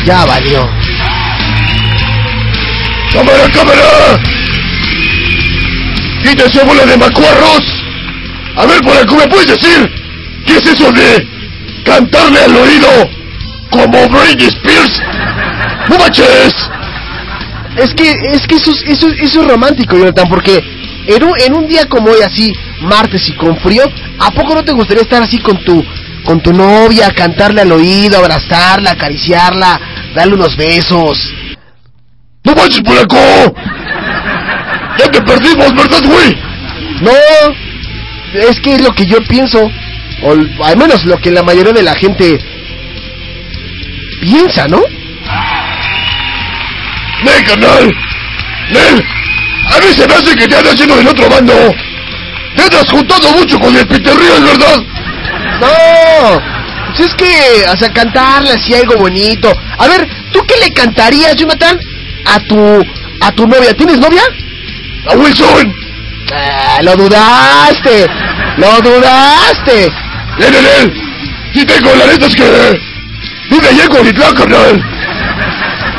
[0.06, 0.70] Ya valió.
[3.14, 4.20] ¡Cámara, cámara!
[6.24, 7.64] ¡Quítense bola de macuarros!
[8.56, 9.90] A ver, por acá, ¿me puedes decir?
[10.46, 11.28] ¿Qué es eso de
[11.86, 12.88] cantarle al oído
[13.70, 15.02] como Britney Spears?
[15.90, 16.54] ¡No manches!
[17.78, 20.64] Es que, es que eso, es- eso, eso es romántico, Jonathan, porque
[21.08, 23.84] en un, en un día como hoy, así, martes y con frío,
[24.20, 25.84] ¿a poco no te gustaría estar así con tu,
[26.24, 29.80] con tu novia, cantarle al oído, abrazarla, acariciarla,
[30.16, 31.18] darle unos besos?
[32.44, 33.18] ¡No manches, polaco!
[35.00, 36.38] ¡Ya te perdimos, verdad, güey!
[37.02, 37.12] No,
[38.34, 39.60] es que es lo que yo pienso,
[40.22, 40.32] o
[40.64, 42.40] al menos lo que la mayoría de la gente
[44.22, 44.82] piensa, ¿no?
[47.24, 47.92] ¡Nel, carnal!
[48.72, 49.06] ¡Nel!
[49.72, 51.54] A mí se me hace que te andas yendo del otro bando.
[52.56, 54.78] Te andas juntando mucho con el Peter Ríos, ¿verdad?
[55.60, 56.42] No,
[56.88, 59.52] pues es que, o sea, cantarle así algo bonito.
[59.78, 61.80] A ver, ¿tú qué le cantarías, Jonathan,
[62.26, 62.86] a tu,
[63.22, 63.74] a tu novia?
[63.74, 64.22] ¿Tienes novia?
[65.10, 65.74] ¡A Wilson!
[66.34, 68.08] Ah, lo dudaste,
[68.58, 69.92] lo dudaste.
[70.40, 70.94] ¡Nel, nel, nel!
[71.54, 72.82] Sí tengo, la neta es que...
[73.50, 74.84] Vive allá en Cuautitlán, carnal.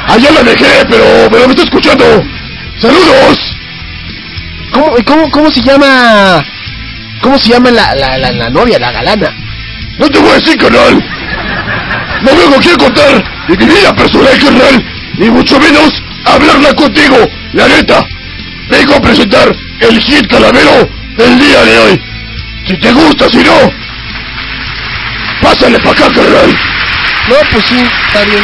[0.08, 2.04] Allá la dejé, pero, pero me está escuchando.
[2.80, 3.38] ¡Saludos!
[4.72, 6.44] ¿Cómo, cómo, cómo se llama?
[7.22, 9.32] ¿Cómo se llama la, la, la, la novia, la galana?
[9.98, 11.02] No te voy a decir, carnal.
[12.22, 14.84] No vengo aquí a contar mi vida personal, carnal.
[15.18, 17.16] Ni mucho menos hablarla contigo,
[17.52, 18.04] la neta.
[18.70, 20.88] Vengo a presentar el hit calavero
[21.18, 22.02] el día de hoy.
[22.66, 23.70] Si te gusta, si no,
[25.42, 26.50] pásale pa' acá, carnal.
[27.28, 27.76] No, pues sí,
[28.06, 28.42] está bien.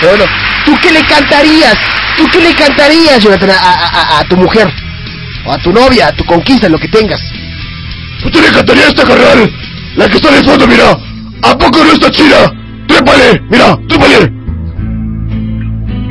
[0.00, 0.24] Pero bueno,
[0.66, 1.76] ¿tú qué le cantarías?
[2.16, 4.70] ¿Tú qué le cantarías, Jonathan, a, a, a- a tu mujer?
[5.46, 7.20] O a tu novia, a tu conquista, lo que tengas.
[8.30, 9.50] ¿Tú le cantaría esta, carnal?
[9.96, 10.96] La que está de fondo, mira.
[11.42, 12.52] ¿A poco no está chida?
[12.86, 14.30] Trépale, mira, trépale.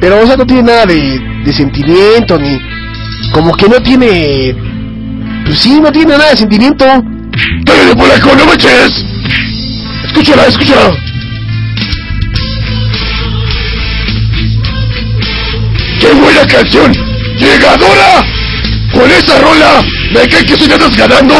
[0.01, 2.59] Pero, o sea, no tiene nada de, de sentimiento, ni...
[3.33, 4.55] Como que no tiene...
[5.45, 6.85] Pues sí, no tiene nada de sentimiento.
[6.85, 9.05] ¡Dale polaco, no manches!
[10.05, 10.91] Escúchala, escúchala.
[15.99, 16.91] ¡Qué buena canción!
[17.37, 18.25] ¡Llegadora!
[18.91, 19.81] Con esa rola,
[20.11, 21.35] me cae que si te andas ganando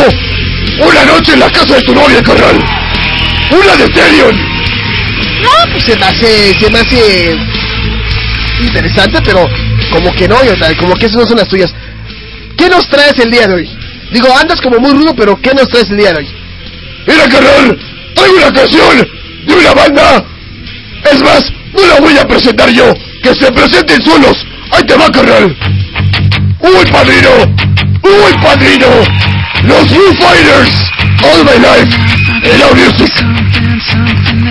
[0.80, 2.58] una noche en la casa de tu novia, carnal.
[3.52, 4.36] ¡Una de Terion!
[5.44, 6.54] No, pues se me hace...
[6.60, 7.36] Se me hace...
[8.62, 9.50] Interesante, pero...
[9.92, 10.38] Como que no,
[10.80, 11.74] como que esas no son las tuyas.
[12.58, 13.70] ¿Qué nos traes el día de hoy?
[14.12, 16.28] Digo, andas como muy rudo, pero ¿qué nos traes el día de hoy?
[17.08, 17.80] Mira, carnal,
[18.16, 19.08] traigo una canción
[19.46, 20.26] de una banda.
[21.12, 22.94] Es más, no la voy a presentar yo.
[23.24, 24.46] Que se presenten solos.
[24.72, 25.56] Ahí te va, carnal.
[26.60, 27.30] ¡Uy, padrino!
[28.04, 28.88] ¡Uy, padrino!
[29.64, 30.92] Los Foo Fighters.
[31.24, 31.96] All my life.
[32.44, 34.51] En la music.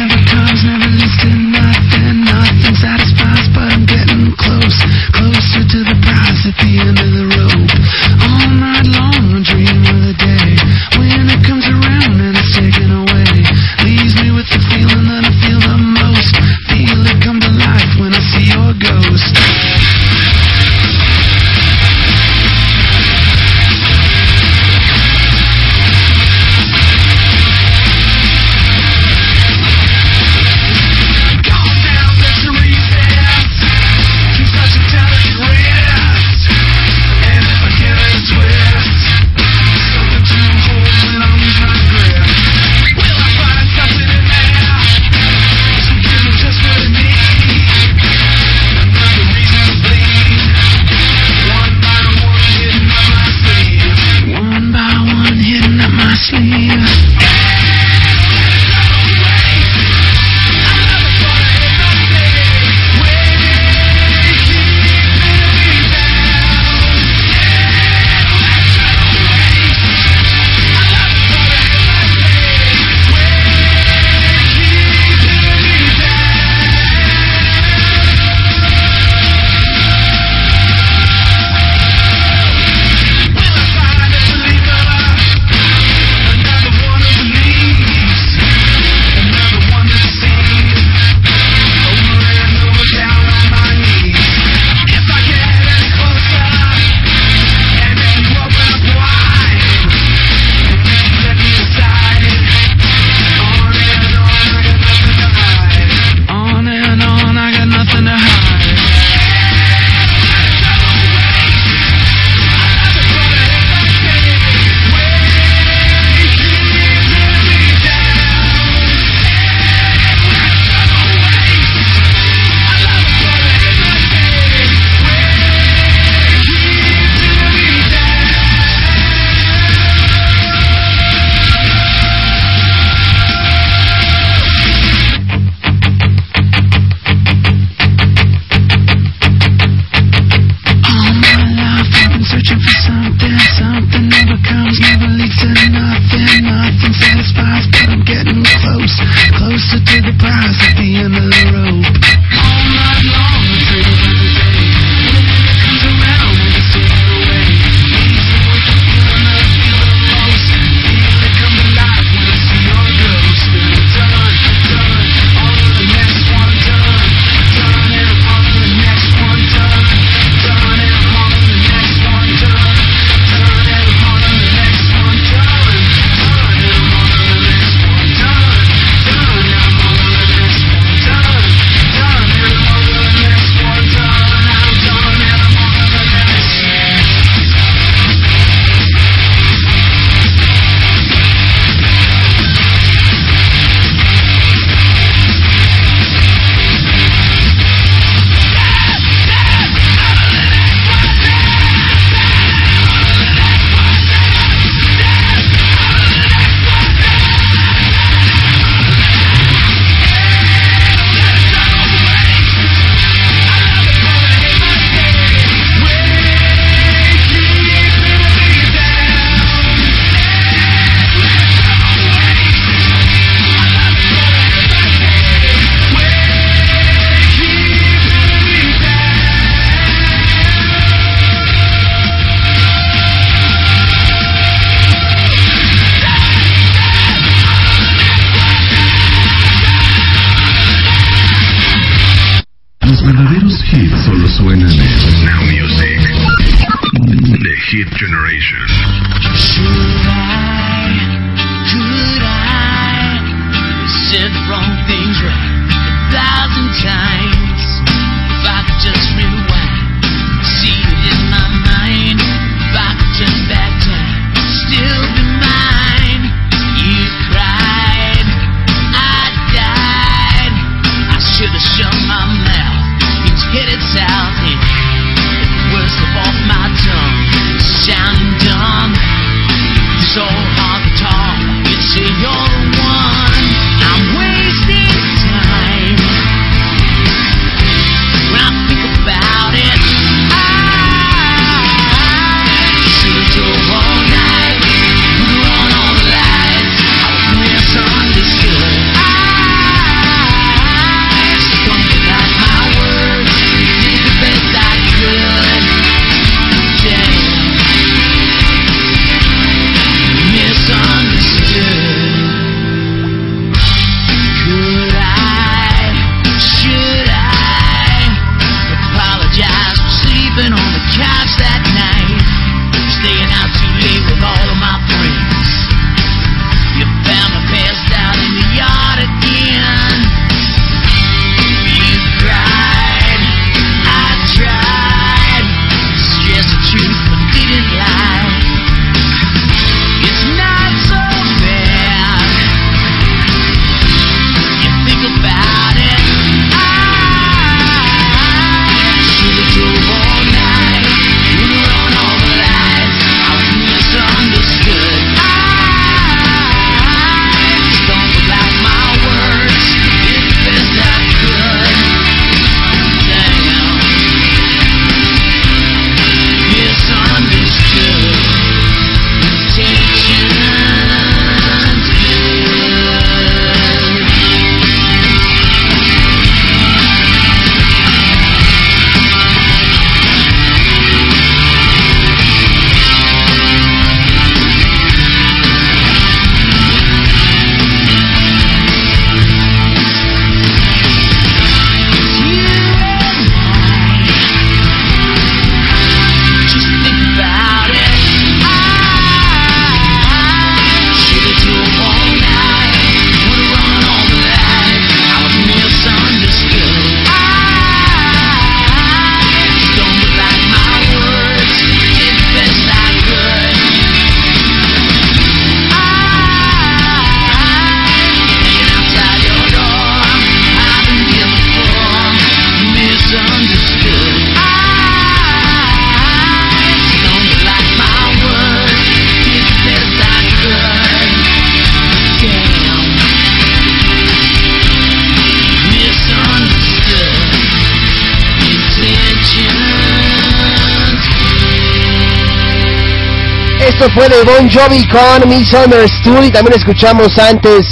[443.70, 447.64] Esto fue de Bon Jovi con Misunderstood y también escuchamos antes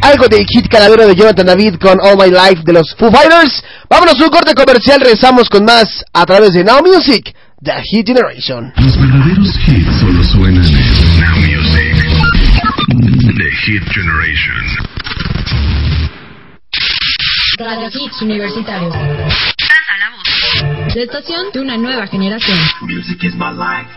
[0.00, 3.60] algo del hit calavero de Jonathan David con All My Life de los Foo Fighters.
[3.90, 8.06] Vámonos a un corte comercial, regresamos con más a través de Now Music, The Hit
[8.06, 8.72] Generation.
[8.76, 11.96] Los verdaderos hits solo suenan en Now Music.
[13.36, 14.64] The Hit Generation.
[17.58, 18.94] Radio Hits Universitarios.
[20.94, 22.56] La estación de una nueva generación.
[22.82, 23.90] Music is my life.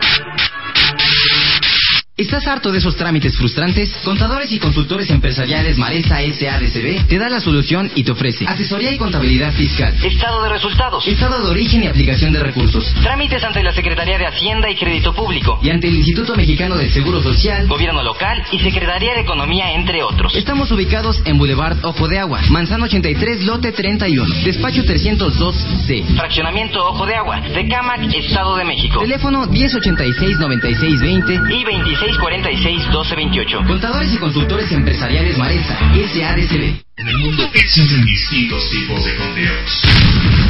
[2.16, 3.92] ¿Estás harto de esos trámites frustrantes?
[4.04, 8.98] Contadores y consultores empresariales Maresa SADCB te da la solución y te ofrece asesoría y
[8.98, 13.72] contabilidad fiscal, estado de resultados, estado de origen y aplicación de recursos, trámites ante la
[13.72, 15.58] Secretaría de Hacienda y Crédito Público.
[15.60, 20.04] Y ante el Instituto Mexicano del Seguro Social, Gobierno Local y Secretaría de Economía, entre
[20.04, 20.36] otros.
[20.36, 27.06] Estamos ubicados en Boulevard Ojo de Agua, Manzano 83, lote 31, despacho 302C, fraccionamiento Ojo
[27.06, 29.00] de Agua, Tecámac, Estado de México.
[29.00, 31.64] Teléfono 1086-9620 y
[32.04, 33.66] 2646-1228.
[33.66, 36.84] Contadores y consultores empresariales Maresa, SADCB.
[36.96, 39.82] En el mundo existen distintos tipos de conteos.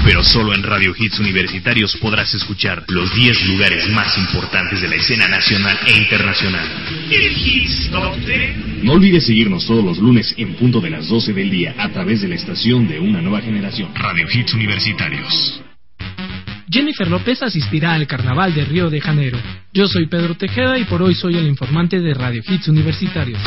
[0.04, 4.96] Pero solo en Radio Hits Universitarios podrás escuchar los 10 lugares más importantes de la
[4.96, 6.68] escena nacional e internacional.
[7.10, 8.82] El Hits Top 10.
[8.82, 12.20] No olvides seguirnos todos los lunes en punto de las 12 del día a través
[12.20, 13.94] de la estación de una nueva generación.
[13.94, 15.62] Radio Hits Universitarios.
[16.74, 19.38] Jennifer López asistirá al Carnaval de Río de Janeiro.
[19.72, 23.38] Yo soy Pedro Tejeda y por hoy soy el informante de Radio Hits Universitarios.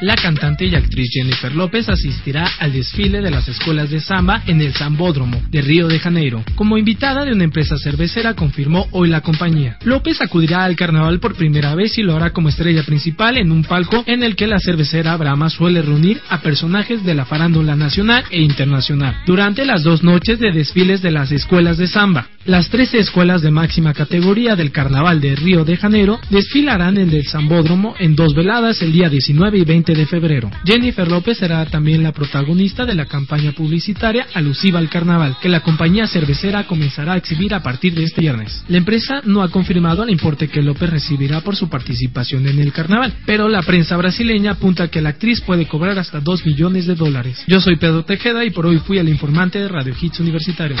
[0.00, 4.60] La cantante y actriz Jennifer López asistirá al desfile de las escuelas de samba en
[4.60, 6.44] el Zambódromo de Río de Janeiro.
[6.54, 9.76] Como invitada de una empresa cervecera, confirmó hoy la compañía.
[9.82, 13.64] López acudirá al carnaval por primera vez y lo hará como estrella principal en un
[13.64, 18.22] palco en el que la cervecera Brahma suele reunir a personajes de la farándula nacional
[18.30, 22.28] e internacional durante las dos noches de desfiles de las escuelas de samba.
[22.44, 27.28] Las 13 escuelas de máxima categoría del Carnaval de Río de Janeiro desfilarán en el
[27.28, 30.50] Zambódromo en dos veladas el día 19 y 20 de febrero.
[30.64, 35.60] Jennifer López será también la protagonista de la campaña publicitaria alusiva al carnaval, que la
[35.60, 38.64] compañía cervecera comenzará a exhibir a partir de este viernes.
[38.68, 42.72] La empresa no ha confirmado el importe que López recibirá por su participación en el
[42.72, 46.94] carnaval, pero la prensa brasileña apunta que la actriz puede cobrar hasta 2 millones de
[46.94, 47.44] dólares.
[47.46, 50.80] Yo soy Pedro Tejeda y por hoy fui el informante de Radio Hits Universitarios.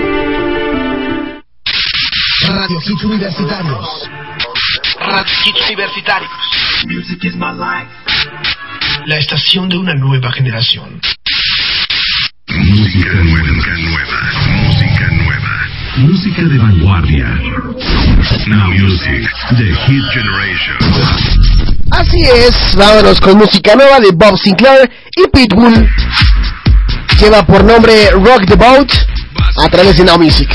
[2.61, 3.87] Radio Hits Universitarios.
[4.99, 6.29] Radio Hits Universitarios.
[6.85, 7.89] Music is my life.
[9.07, 11.01] La estación de una nueva generación.
[12.49, 13.47] Música nueva,
[13.77, 14.21] nueva,
[14.67, 15.67] música nueva,
[15.97, 17.25] música de vanguardia.
[18.45, 19.27] Now Music,
[19.57, 20.77] The Hit Generation.
[21.89, 25.89] Así es, vámonos con música nueva de Bob Sinclair y Pitbull.
[27.19, 28.91] Lleva por nombre Rock the Boat
[29.57, 30.49] a través de Now Music.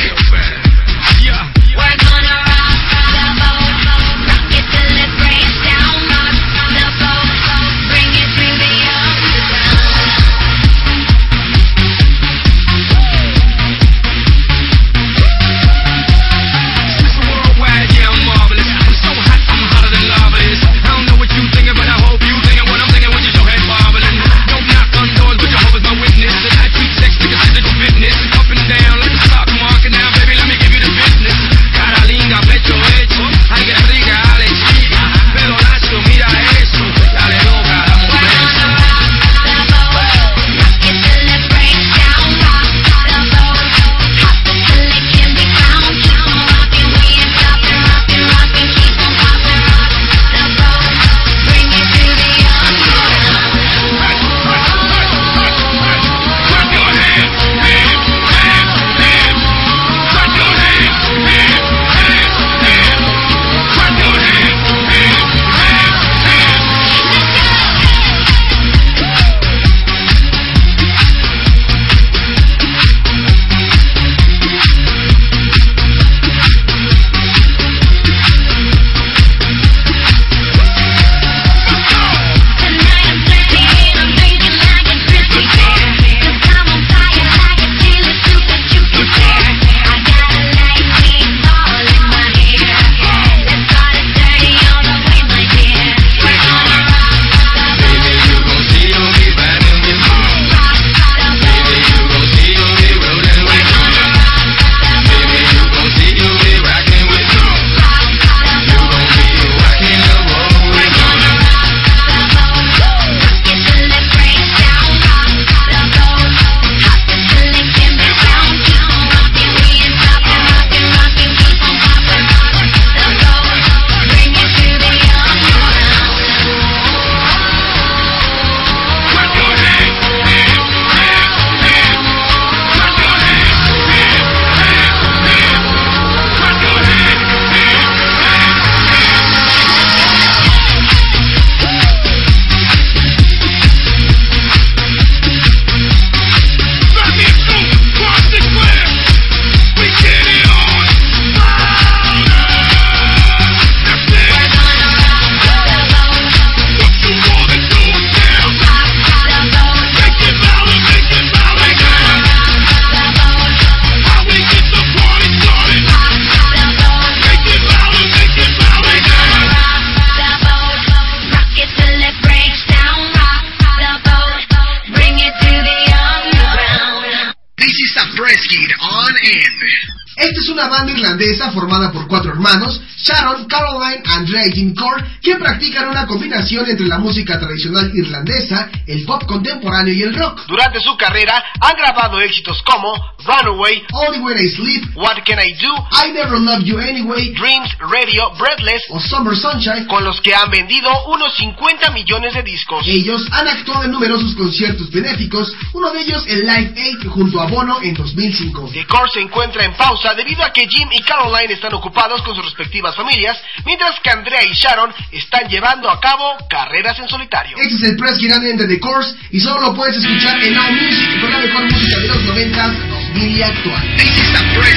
[180.97, 186.68] Irlandesa formada por cuatro hermanos, Sharon, Caroline, Andrea y Jim Core, que practican una combinación
[186.68, 190.44] entre la música tradicional irlandesa, el pop contemporáneo y el rock.
[190.48, 192.92] Durante su carrera han grabado éxitos como
[193.24, 195.72] Runaway, Only When I Sleep, What Can I Do,
[196.04, 200.50] I Never Loved You Anyway, Dreams, Radio, Breathless o Summer Sunshine, con los que han
[200.50, 202.84] vendido unos 50 millones de discos.
[202.88, 207.46] Ellos han actuado en numerosos conciertos benéficos, uno de ellos el Live Aid junto a
[207.46, 208.70] Bono en 2005.
[208.72, 212.34] The Core se encuentra en pausa debido a que Jim y Caroline están ocupados con
[212.34, 217.56] sus respectivas familias, mientras que Andrea y Sharon están llevando a cabo carreras en solitario.
[217.59, 220.73] Este es el press girando de The Course y solo lo puedes escuchar en Now
[220.73, 223.97] Music con la mejor música de los 90, 2000 y actual.
[223.97, 224.77] This is the press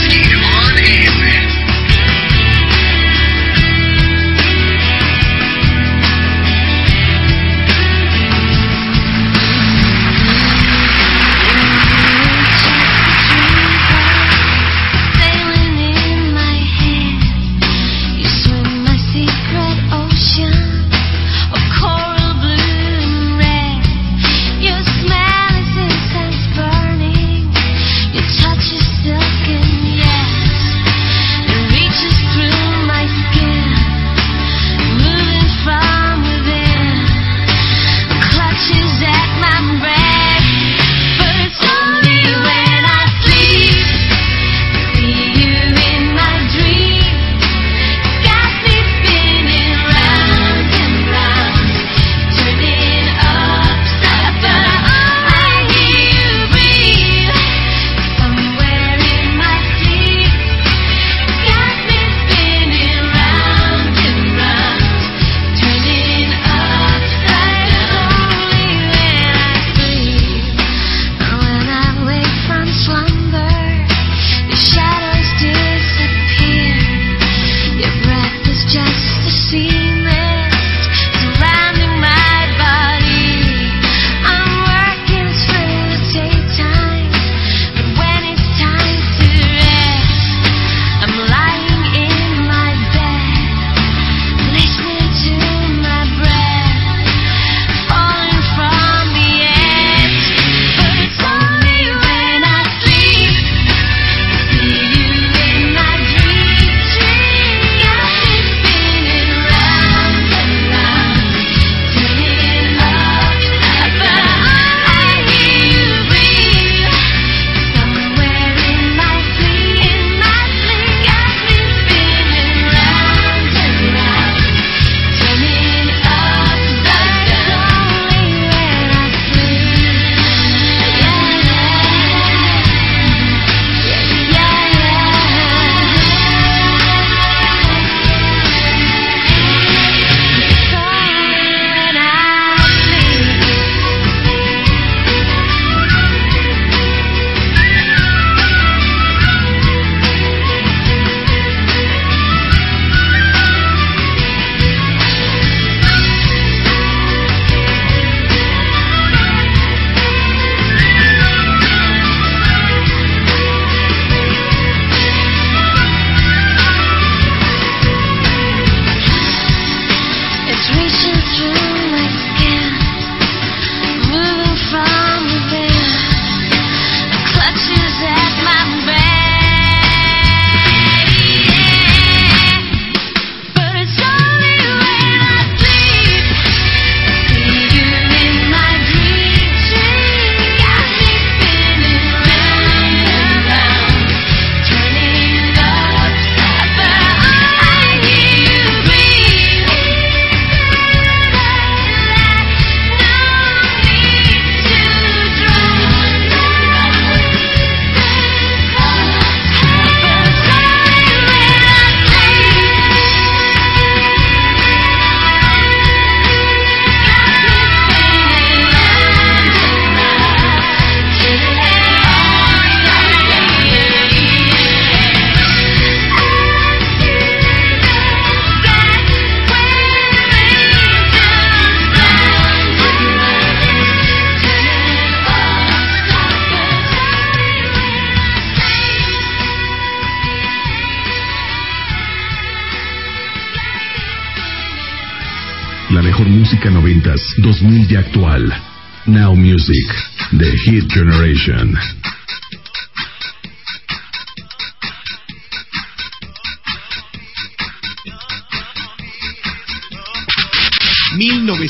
[0.55, 1.48] on.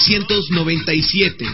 [0.09, 1.45] 1997.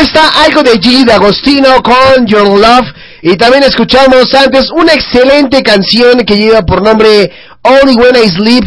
[0.00, 2.88] Está algo de Gilly D'Agostino con Your Love.
[3.22, 7.30] Y también escuchamos antes una excelente canción que lleva por nombre
[7.62, 8.64] Only When I Sleep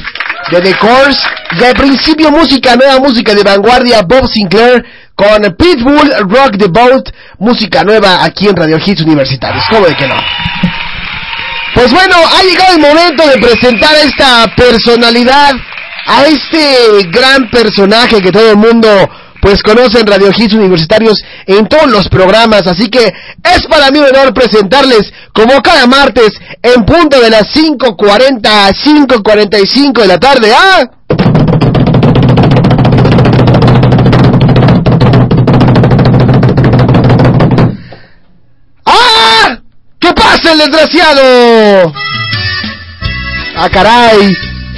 [0.51, 1.21] de The Course.
[1.59, 4.83] Y al principio música nueva, música de vanguardia, Bob Sinclair
[5.15, 7.09] con Pitbull Rock the Boat.
[7.39, 9.63] Música nueva aquí en Radio Hits Universitarios.
[9.69, 10.15] ¿Cómo de que no?
[11.73, 15.53] Pues bueno, ha llegado el momento de presentar a esta personalidad,
[16.05, 19.09] a este gran personaje que todo el mundo
[19.43, 23.13] pues conoce en Radio Hits Universitarios en todos los programas, así que
[23.43, 28.69] es para mí un honor presentarles como cada martes en punto de las 5.40 a
[28.69, 30.83] 5.45 de la tarde ¿ah?
[38.85, 39.57] ¡Ah!
[39.99, 41.93] ¿Qué pasa, el desgraciado?
[43.57, 44.33] ¡Ah, caray!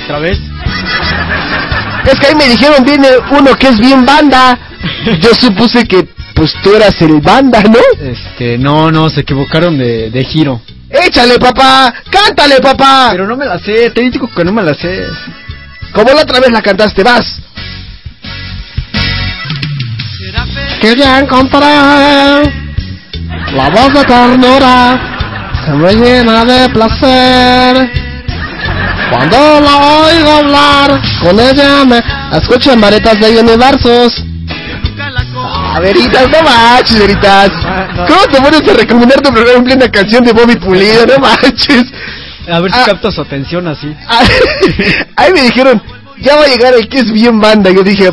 [0.06, 0.40] ¿Otra vez?
[2.06, 4.58] Es que ahí me dijeron, viene uno que es bien banda.
[5.20, 7.80] Yo supuse que, pues, tú eras el banda, ¿no?
[8.02, 10.62] Este, no, no, se equivocaron de, de giro.
[10.90, 11.94] ¡Échale, papá!
[12.10, 13.10] ¡Cántale, papá!
[13.12, 15.04] Pero no me la sé, te digo que no me la sé.
[15.94, 17.42] Como la otra vez la cantaste, vas.
[20.82, 21.60] Que ya encontré
[23.54, 25.16] la voz de ternura
[25.66, 27.92] se me llena de placer.
[29.12, 29.78] Cuando la
[30.08, 32.02] oigo hablar, con ella me
[32.38, 34.24] escucho en varetas de universos.
[35.38, 37.50] Ah, Veritas, no manches, Veritas.
[38.08, 41.06] ¿Cómo te pones a recomendar tu programa en plena canción de Bobby Pulido?
[41.06, 41.86] No manches.
[42.52, 42.84] A ver si Ah.
[42.86, 43.94] capta su atención así.
[45.16, 45.82] Ahí me dijeron,
[46.20, 47.70] ya va a llegar el que es bien banda.
[47.72, 48.12] Yo dije,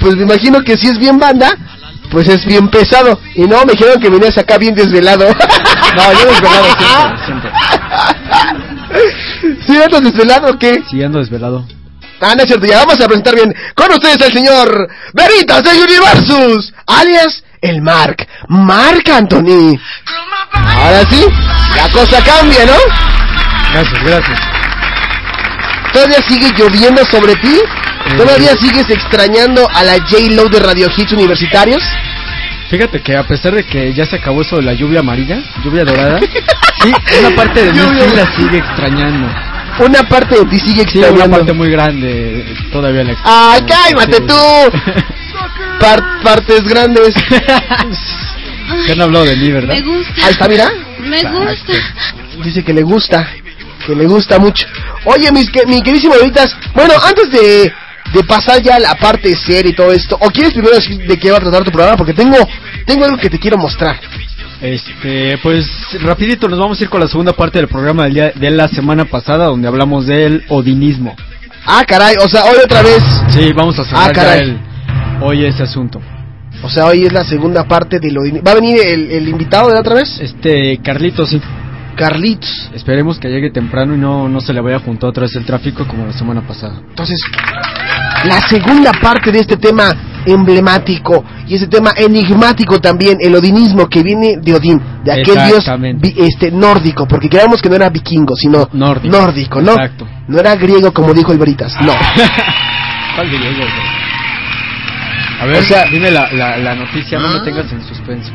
[0.00, 1.56] pues me imagino que si es bien banda,
[2.10, 3.18] pues es bien pesado.
[3.34, 5.26] Y no, me dijeron que venías acá bien desvelado.
[5.28, 7.50] No, yo desvelado siempre, siempre.
[9.66, 10.82] ¿Sí andas desvelado o qué?
[10.90, 11.66] Sí, ando desvelado.
[12.20, 15.70] Ah, no es cierto, ya vamos a presentar bien con ustedes al señor Veritas de
[15.70, 19.78] Universus, alias el Mark, Mark Anthony.
[20.52, 21.24] Ahora sí,
[21.76, 22.76] la cosa cambia, ¿no?
[23.72, 24.40] Gracias, gracias.
[25.92, 27.60] ¿Todavía sigue lloviendo sobre ti?
[28.16, 31.82] ¿Todavía sigues extrañando a la J-Lo de Radio Hits Universitarios?
[32.70, 35.84] Fíjate que a pesar de que ya se acabó eso de la lluvia amarilla, lluvia
[35.84, 36.20] dorada,
[36.82, 36.92] sí,
[37.24, 39.28] una parte de mí sí la sigue extrañando.
[39.80, 41.36] Una parte de ti sigue Sí, una extrañando.
[41.38, 43.96] parte muy grande todavía la ¡Ay, extraño.
[43.96, 44.26] cálmate Sí.
[44.26, 45.04] tú!
[45.80, 47.14] Par- partes grandes.
[48.86, 49.74] Que han hablado de mí, ¿verdad?
[49.74, 50.26] Me gusta.
[50.26, 50.70] Ahí está, mira.
[51.00, 51.72] Me gusta.
[52.44, 53.26] Dice que le gusta,
[53.86, 54.66] que le gusta mucho.
[55.06, 56.14] Oye, mis, que, mi queridísimo
[56.74, 57.72] bueno, antes de,
[58.12, 61.16] de pasar ya a la parte seria y todo esto, ¿o quieres primero decir de
[61.18, 61.96] qué va a tratar tu programa?
[61.96, 62.36] Porque tengo,
[62.86, 63.98] tengo algo que te quiero mostrar.
[64.60, 65.66] Este, pues
[66.00, 68.66] rapidito nos vamos a ir con la segunda parte del programa del día de la
[68.68, 71.14] semana pasada donde hablamos del odinismo.
[71.64, 73.02] Ah, caray, o sea, hoy otra vez.
[73.30, 74.40] Sí, vamos a cerrar Ah, caray.
[74.40, 74.58] el,
[75.20, 76.00] hoy ese asunto.
[76.62, 78.20] O sea, hoy es la segunda parte de lo...
[78.44, 80.18] ¿Va a venir el, el invitado de la otra vez?
[80.20, 81.40] Este, Carlitos, sí.
[81.98, 82.70] Carlitos.
[82.72, 85.44] Esperemos que llegue temprano y no, no se le vaya a juntar otra vez el
[85.44, 86.80] tráfico como la semana pasada.
[86.88, 87.18] Entonces,
[88.24, 89.94] la segunda parte de este tema
[90.24, 95.64] emblemático y ese tema enigmático también, el odinismo que viene de Odín, de aquel dios
[96.16, 99.60] este nórdico, porque creamos que no era vikingo, sino Nórdico.
[99.60, 99.72] ¿no?
[99.72, 100.06] Exacto.
[100.28, 101.92] No era griego como dijo el Veritas, no.
[103.16, 103.42] ¿Cuál güey?
[105.40, 108.32] A ver, O sea- dime la, la, la noticia, no me tengas en suspenso.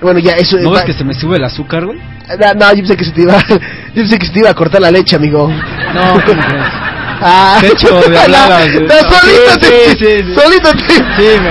[0.00, 1.98] Bueno, ya eso ¿No va- ves que se me sube el azúcar, güey?
[1.98, 3.58] No, no, yo pensé que se te iba, yo
[3.94, 5.48] pensé que se te iba a cortar la leche, amigo.
[5.48, 6.66] No, ¿cómo crees?
[7.22, 10.34] Ah, De hecho, de hablar, no, no, solito sí, te, sí, sí, sí.
[10.34, 10.94] solito te.
[10.94, 11.50] Sí, me,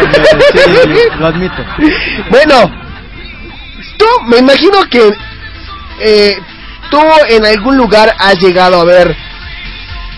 [0.87, 1.63] me- sí, lo admito.
[2.31, 2.71] Bueno,
[3.97, 5.11] tú me imagino que
[6.01, 6.37] eh,
[6.89, 6.97] tú
[7.29, 9.15] en algún lugar has llegado a ver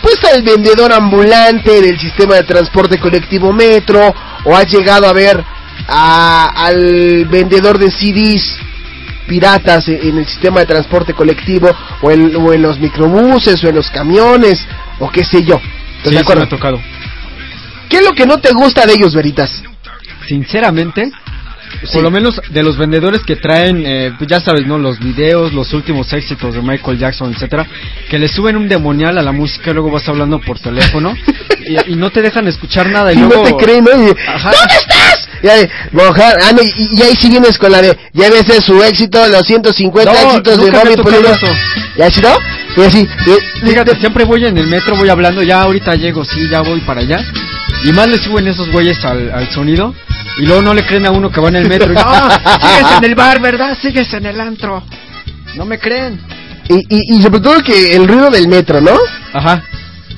[0.02, 5.44] pues al vendedor ambulante del sistema de transporte colectivo metro o has llegado a ver
[5.88, 8.58] a- al vendedor de CDs
[9.28, 11.70] piratas en el sistema de transporte colectivo
[12.02, 14.66] o en, o en los microbuses o en los camiones
[15.00, 15.56] o qué sé yo.
[16.04, 16.80] ¿Estás Sí, me ha tocado.
[17.90, 19.62] ¿Qué es lo que no te gusta de ellos, Veritas?
[20.28, 21.12] Sinceramente,
[21.84, 21.94] Sí.
[21.94, 24.78] por lo menos de los vendedores que traen, eh, pues ya sabes, ¿no?
[24.78, 27.66] Los videos, los últimos éxitos de Michael Jackson, etcétera,
[28.10, 31.16] que le suben un demonial a la música y luego vas hablando por teléfono
[31.88, 33.44] y, y no te dejan escuchar nada y Y luego...
[33.44, 33.92] no te creen, ¿no?
[33.92, 34.52] Ajá.
[34.52, 35.01] ¿Dónde estás?
[35.44, 38.82] Y ahí, mojar, ah, no, y, y ahí sí vienes con la de, llévese su
[38.84, 41.34] éxito, los 150 No, éxitos de Bobby Pulido.
[41.34, 41.48] eso.
[41.98, 42.38] ¿Y así no?
[42.78, 46.48] Y así, y- Fíjate, siempre voy en el metro, voy hablando, ya ahorita llego, sí,
[46.50, 47.24] ya voy para allá.
[47.84, 49.94] Y más le suben esos güeyes al, al sonido.
[50.38, 51.92] Y luego no le creen a uno que va en el metro.
[51.92, 52.02] Y, no,
[52.62, 53.78] sigues en el bar, ¿verdad?
[53.82, 54.84] Sigues en el antro.
[55.56, 56.22] No me creen.
[56.70, 58.98] y, y, y sobre todo que el ruido del metro, ¿no?
[59.34, 59.64] Ajá.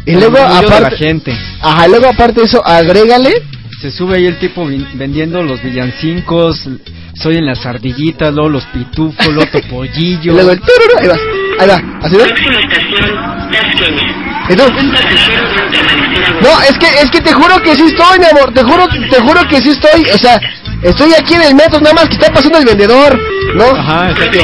[0.05, 1.37] Y luego de la aparte, gente.
[1.61, 3.41] ajá, luego aparte de eso, agrégale,
[3.83, 6.69] Se sube ahí el tipo vendiendo los villancicos.
[7.21, 10.31] Soy en las ardillitas, luego los pitufos, luego y topollillo.
[10.31, 11.19] luego el tururu, ahí vas,
[11.59, 12.23] ahí va, así no.
[14.49, 14.63] ¿Y tú?
[16.43, 19.19] No, es que, es que te juro que sí estoy, mi amor, te juro, te
[19.19, 20.39] juro que sí estoy, o sea,
[20.81, 23.19] estoy aquí en el metro, nada más que está pasando el vendedor,
[23.55, 23.65] ¿no?
[23.65, 24.39] Ajá, exacto.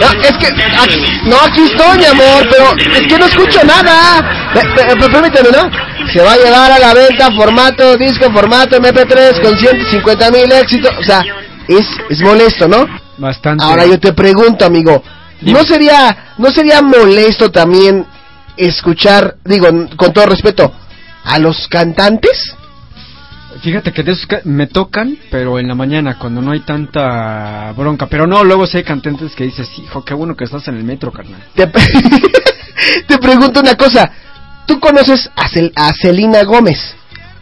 [0.00, 2.64] No, es que, aquí, no, aquí estoy, mi amor, pero
[2.94, 4.50] es que no escucho nada.
[4.54, 5.70] Pe- pe- pe- Permíteme, ¿no?
[6.12, 10.92] Se va a llevar a la venta formato disco, formato MP3 con 150 mil éxitos,
[10.98, 11.22] o sea,
[11.68, 12.86] es, es molesto, ¿no?
[13.18, 13.64] Bastante.
[13.64, 15.02] Ahora yo te pregunto, amigo,
[15.42, 18.06] ¿no sería, no sería molesto también
[18.56, 20.72] escuchar, digo, con todo respeto,
[21.24, 22.54] a los cantantes?
[23.60, 28.06] Fíjate que de esos me tocan, pero en la mañana, cuando no hay tanta bronca.
[28.06, 31.12] Pero no, luego hay cantantes que dices, hijo, qué bueno que estás en el metro,
[31.12, 31.42] carnal.
[31.54, 31.66] Te,
[33.06, 34.10] te pregunto una cosa,
[34.66, 36.78] ¿tú conoces a, Cel- a Celina Gómez,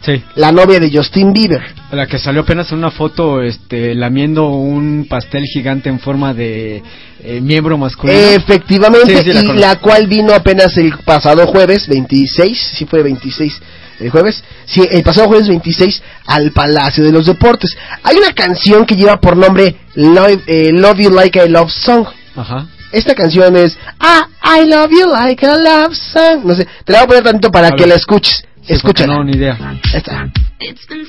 [0.03, 0.23] Sí.
[0.35, 1.61] la novia de Justin Bieber?
[1.91, 6.81] La que salió apenas en una foto, este, lamiendo un pastel gigante en forma de
[7.23, 8.17] eh, miembro masculino.
[8.19, 13.03] Efectivamente, Sí, sí, la y la cual vino apenas el pasado jueves 26, sí fue
[13.03, 13.61] 26
[14.01, 17.75] el jueves, sí, el pasado jueves 26 al Palacio de los Deportes.
[18.03, 22.07] Hay una canción que lleva por nombre Love, eh, Love You Like I Love Song.
[22.35, 22.67] Ajá.
[22.91, 24.27] Esta canción es Ah,
[24.59, 26.41] I Love You Like a Love Song.
[26.43, 27.89] No sé, te la voy a poner tanto para A que ver.
[27.89, 28.43] la escuches.
[28.65, 29.15] Sí, Escúchala.
[29.15, 29.57] No, ni idea.
[29.93, 30.29] Esta.
[30.59, 31.05] It's been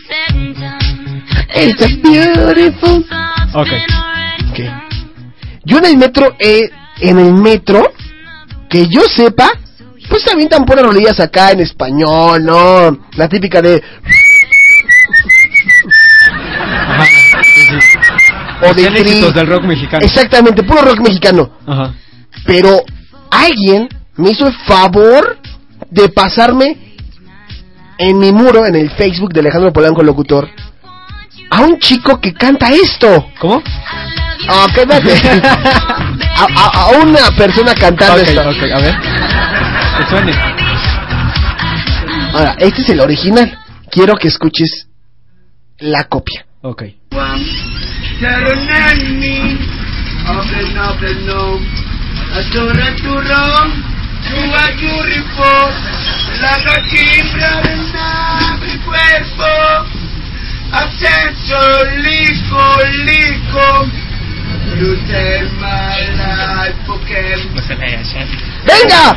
[2.23, 3.05] a beautiful.
[3.55, 3.69] Ok.
[4.51, 4.61] Ok.
[5.65, 6.71] Yo en el metro, eh,
[7.01, 7.93] en el metro,
[8.71, 9.51] que yo sepa,
[10.13, 12.97] pues también tan puras rolillas acá en español, ¿no?
[13.17, 13.83] La típica de...
[16.89, 17.05] Ajá.
[17.43, 17.77] Sí, sí.
[18.71, 20.05] O de éxitos del rock mexicano.
[20.05, 21.51] Exactamente, puro rock mexicano.
[21.67, 21.95] Ajá.
[22.47, 22.83] Pero
[23.31, 25.39] alguien me hizo el favor
[25.91, 26.77] de pasarme
[27.99, 30.49] en mi muro, en el Facebook de Alejandro Polanco Locutor,
[31.51, 33.27] a un chico que canta esto.
[33.39, 33.63] ¿Cómo?
[34.49, 34.67] Ah,
[36.37, 38.41] a, a- a una persona cantando esto.
[38.41, 38.95] a ver.
[40.03, 40.33] Que suene.
[42.33, 43.57] Ahora, este es el original.
[43.89, 44.89] Quiero que escuches
[45.79, 46.45] la copia.
[46.63, 46.83] Ok.
[48.21, 48.39] La
[58.61, 59.45] mi cuerpo.
[62.03, 62.65] Lico,
[63.05, 64.12] lico.
[64.79, 67.37] You take my life, porque.
[68.65, 69.15] ¡Venga!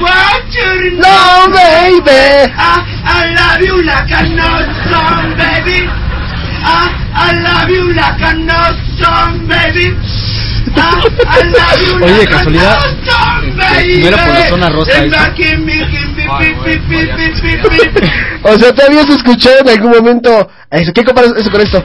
[0.98, 2.52] No, baby.
[2.58, 5.88] I, I love you like a no song, baby.
[6.66, 9.94] I, I love you like a no song, baby.
[10.76, 12.82] I, I love you Oye, de like a casualidad, no
[13.12, 13.98] song, baby.
[14.02, 14.92] ¿no era por la zona rosa.
[18.44, 20.94] O sea, ¿te habías escuchado en algún momento eso?
[20.94, 21.84] ¿Qué comparas eso con esto?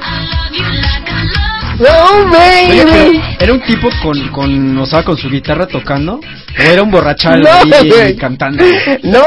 [1.80, 3.20] No, baby.
[3.38, 6.20] ¿era un tipo con, con, o sea, con su guitarra tocando?
[6.20, 8.62] ¿O era un borrachal No, ahí cantando?
[9.02, 9.24] No,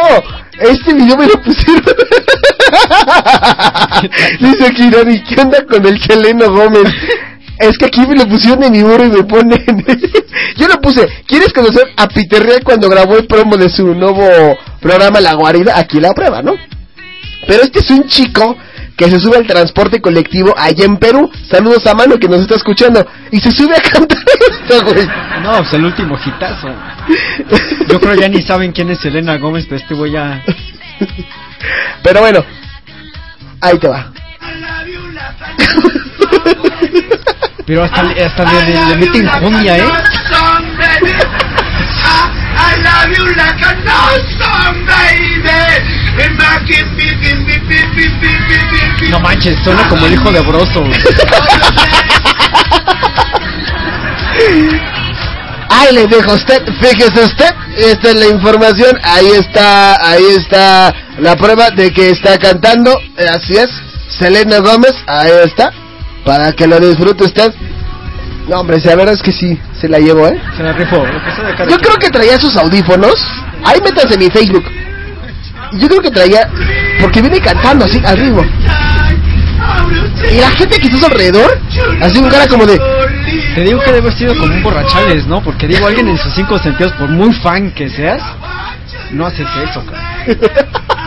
[0.60, 1.84] este video me lo pusieron.
[4.40, 6.94] Dice Dani, ¿qué onda con el Cheleno Gómez?
[7.58, 9.66] Es que aquí me lo pusieron en mi muro y me ponen.
[10.58, 11.08] Yo lo puse.
[11.28, 14.28] ¿Quieres conocer a Peter Real cuando grabó el promo de su nuevo
[14.80, 15.78] programa La Guarida?
[15.78, 16.54] Aquí la prueba, ¿no?
[17.48, 18.56] Pero este es un chico
[18.98, 21.30] que se sube al transporte colectivo allá en Perú.
[21.50, 23.06] Saludos a Mano que nos está escuchando.
[23.32, 24.18] Y se sube a cantar
[24.70, 25.08] esto, güey.
[25.42, 26.68] No, pues el último hitazo.
[27.90, 30.44] Yo creo ya ni saben quién es Elena Gómez, pero este güey ya...
[32.04, 32.44] Pero bueno,
[33.62, 34.12] ahí te va.
[37.66, 39.84] Pero hasta, le- hasta le, le, le mete injundia, ¿eh?
[42.64, 44.02] I, love you like a no
[44.40, 45.94] song, baby.
[49.10, 50.84] No manches, suena como el hijo de Broso.
[55.70, 60.94] Ahí le dejo a usted, fíjese usted, esta es la información, ahí está, ahí está
[61.20, 63.70] la prueba de que está cantando, eh, así es,
[64.20, 65.72] Selena Gómez, ahí está,
[66.26, 67.54] para que lo disfrute usted.
[68.48, 70.40] No, hombre, sí, la verdad es que sí, se la llevo, ¿eh?
[70.58, 71.04] Se la rifó.
[71.70, 73.16] Yo creo que traía sus audífonos,
[73.64, 74.66] ahí métanse en mi Facebook.
[75.74, 76.50] Yo creo que traía,
[77.00, 78.44] porque viene cantando así, al ritmo.
[80.32, 81.60] Y la gente que está a su alrededor,
[82.02, 82.80] así con cara como de...
[83.56, 85.42] Te digo que debe haber sido como un borrachales, ¿no?
[85.42, 88.22] Porque digo, alguien en sus cinco sentidos, por muy fan que seas,
[89.12, 90.26] no haces eso, cara.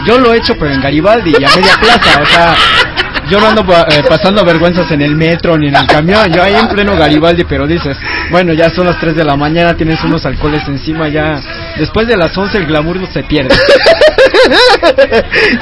[0.06, 2.54] Yo lo he hecho, pero en Garibaldi y a media plaza, o sea,
[3.30, 6.54] yo no ando eh, pasando vergüenzas en el metro ni en el camión, yo ahí
[6.54, 7.96] en pleno Garibaldi, pero dices,
[8.30, 11.40] bueno, ya son las 3 de la mañana, tienes unos alcoholes encima, ya,
[11.78, 13.54] después de las 11 el glamour se pierde.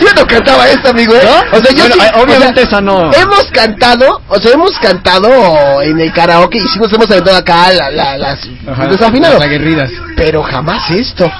[0.00, 1.20] yo no cantaba esta, amigo, ¿eh?
[1.24, 1.58] ¿No?
[1.58, 3.12] O sea, yo Bueno, sí- eh, obviamente o sea, esa no.
[3.12, 7.72] Hemos cantado, o sea, hemos cantado en el karaoke y sí nos hemos aventado acá
[7.72, 8.38] la, la, las
[8.68, 9.38] Ajá, desafinados.
[9.38, 9.90] las aguerridas.
[10.16, 11.30] Pero jamás esto.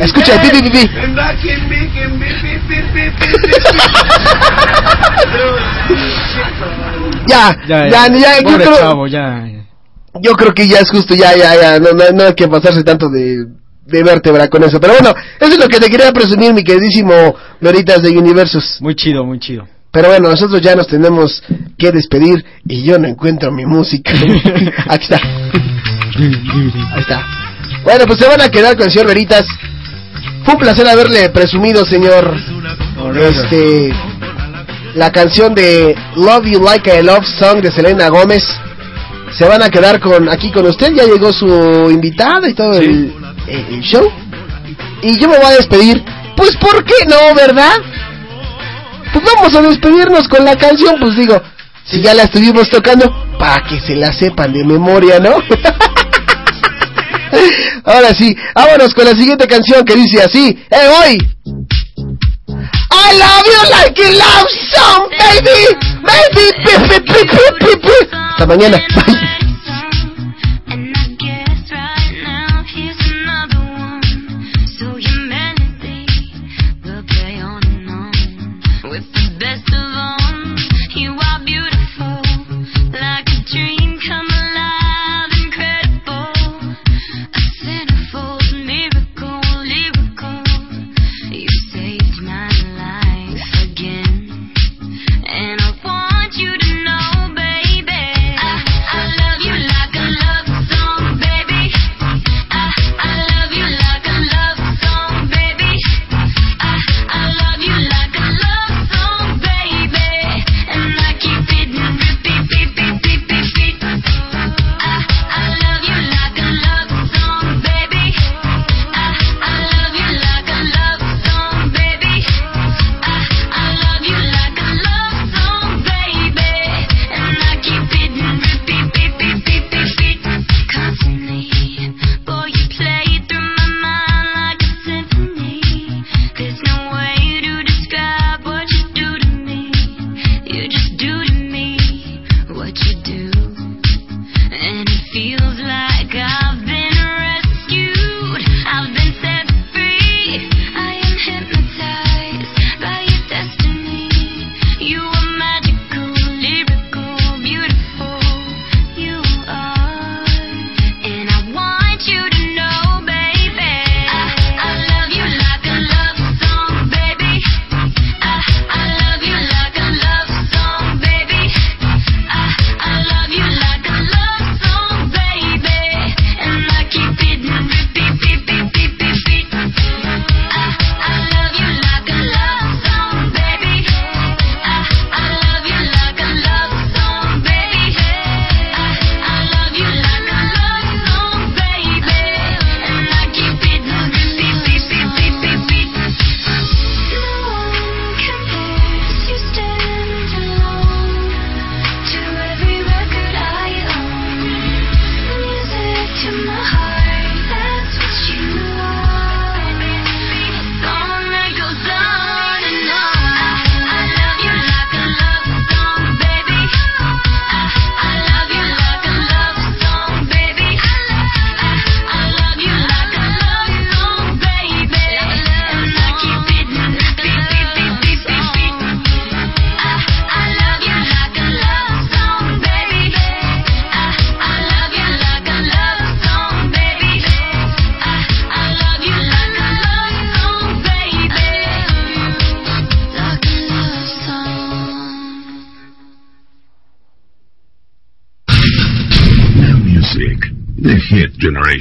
[0.00, 0.90] Escucha, pi, pi, pi, pi.
[7.26, 9.46] Ya, ya, ya, ya, yo creo, chavo, ya.
[10.20, 12.82] yo creo que ya es justo, ya, ya, ya, no, no, no hay que pasarse
[12.82, 13.46] tanto de,
[13.84, 14.80] de vértebra con eso.
[14.80, 18.78] Pero bueno, eso es lo que te quería presumir, mi queridísimo Veritas de Universos.
[18.80, 19.66] Muy chido, muy chido.
[19.90, 21.42] Pero bueno, nosotros ya nos tenemos
[21.78, 24.12] que despedir y yo no encuentro mi música.
[24.88, 25.20] Aquí está.
[26.16, 27.24] Ahí está.
[27.84, 29.44] Bueno, pues se van a quedar con el señor Veritas.
[30.48, 32.34] Fue un placer haberle presumido, señor.
[33.20, 33.92] Este.
[34.94, 38.42] La canción de Love You Like a Love Song de Selena Gómez.
[39.36, 40.94] Se van a quedar con aquí con usted.
[40.94, 43.12] Ya llegó su invitada y todo el,
[43.46, 44.10] el- el show.
[45.02, 46.02] Y yo me voy a despedir.
[46.34, 47.74] Pues, ¿por qué no, verdad?
[49.12, 50.96] Pues vamos a despedirnos con la canción.
[50.98, 51.42] Pues digo,
[51.84, 55.42] si ya la estuvimos tocando, para que se la sepan de memoria, ¿no?
[57.84, 60.58] Ahora sí, vámonos con la siguiente canción que dice así.
[60.70, 61.18] ¡Eh, hoy!
[62.90, 65.76] I love you like a love song, baby!
[66.02, 66.46] Baby!
[66.64, 67.00] Pi,
[67.60, 68.08] pi, pi.
[68.12, 68.78] Hasta mañana.
[68.94, 69.27] Bye.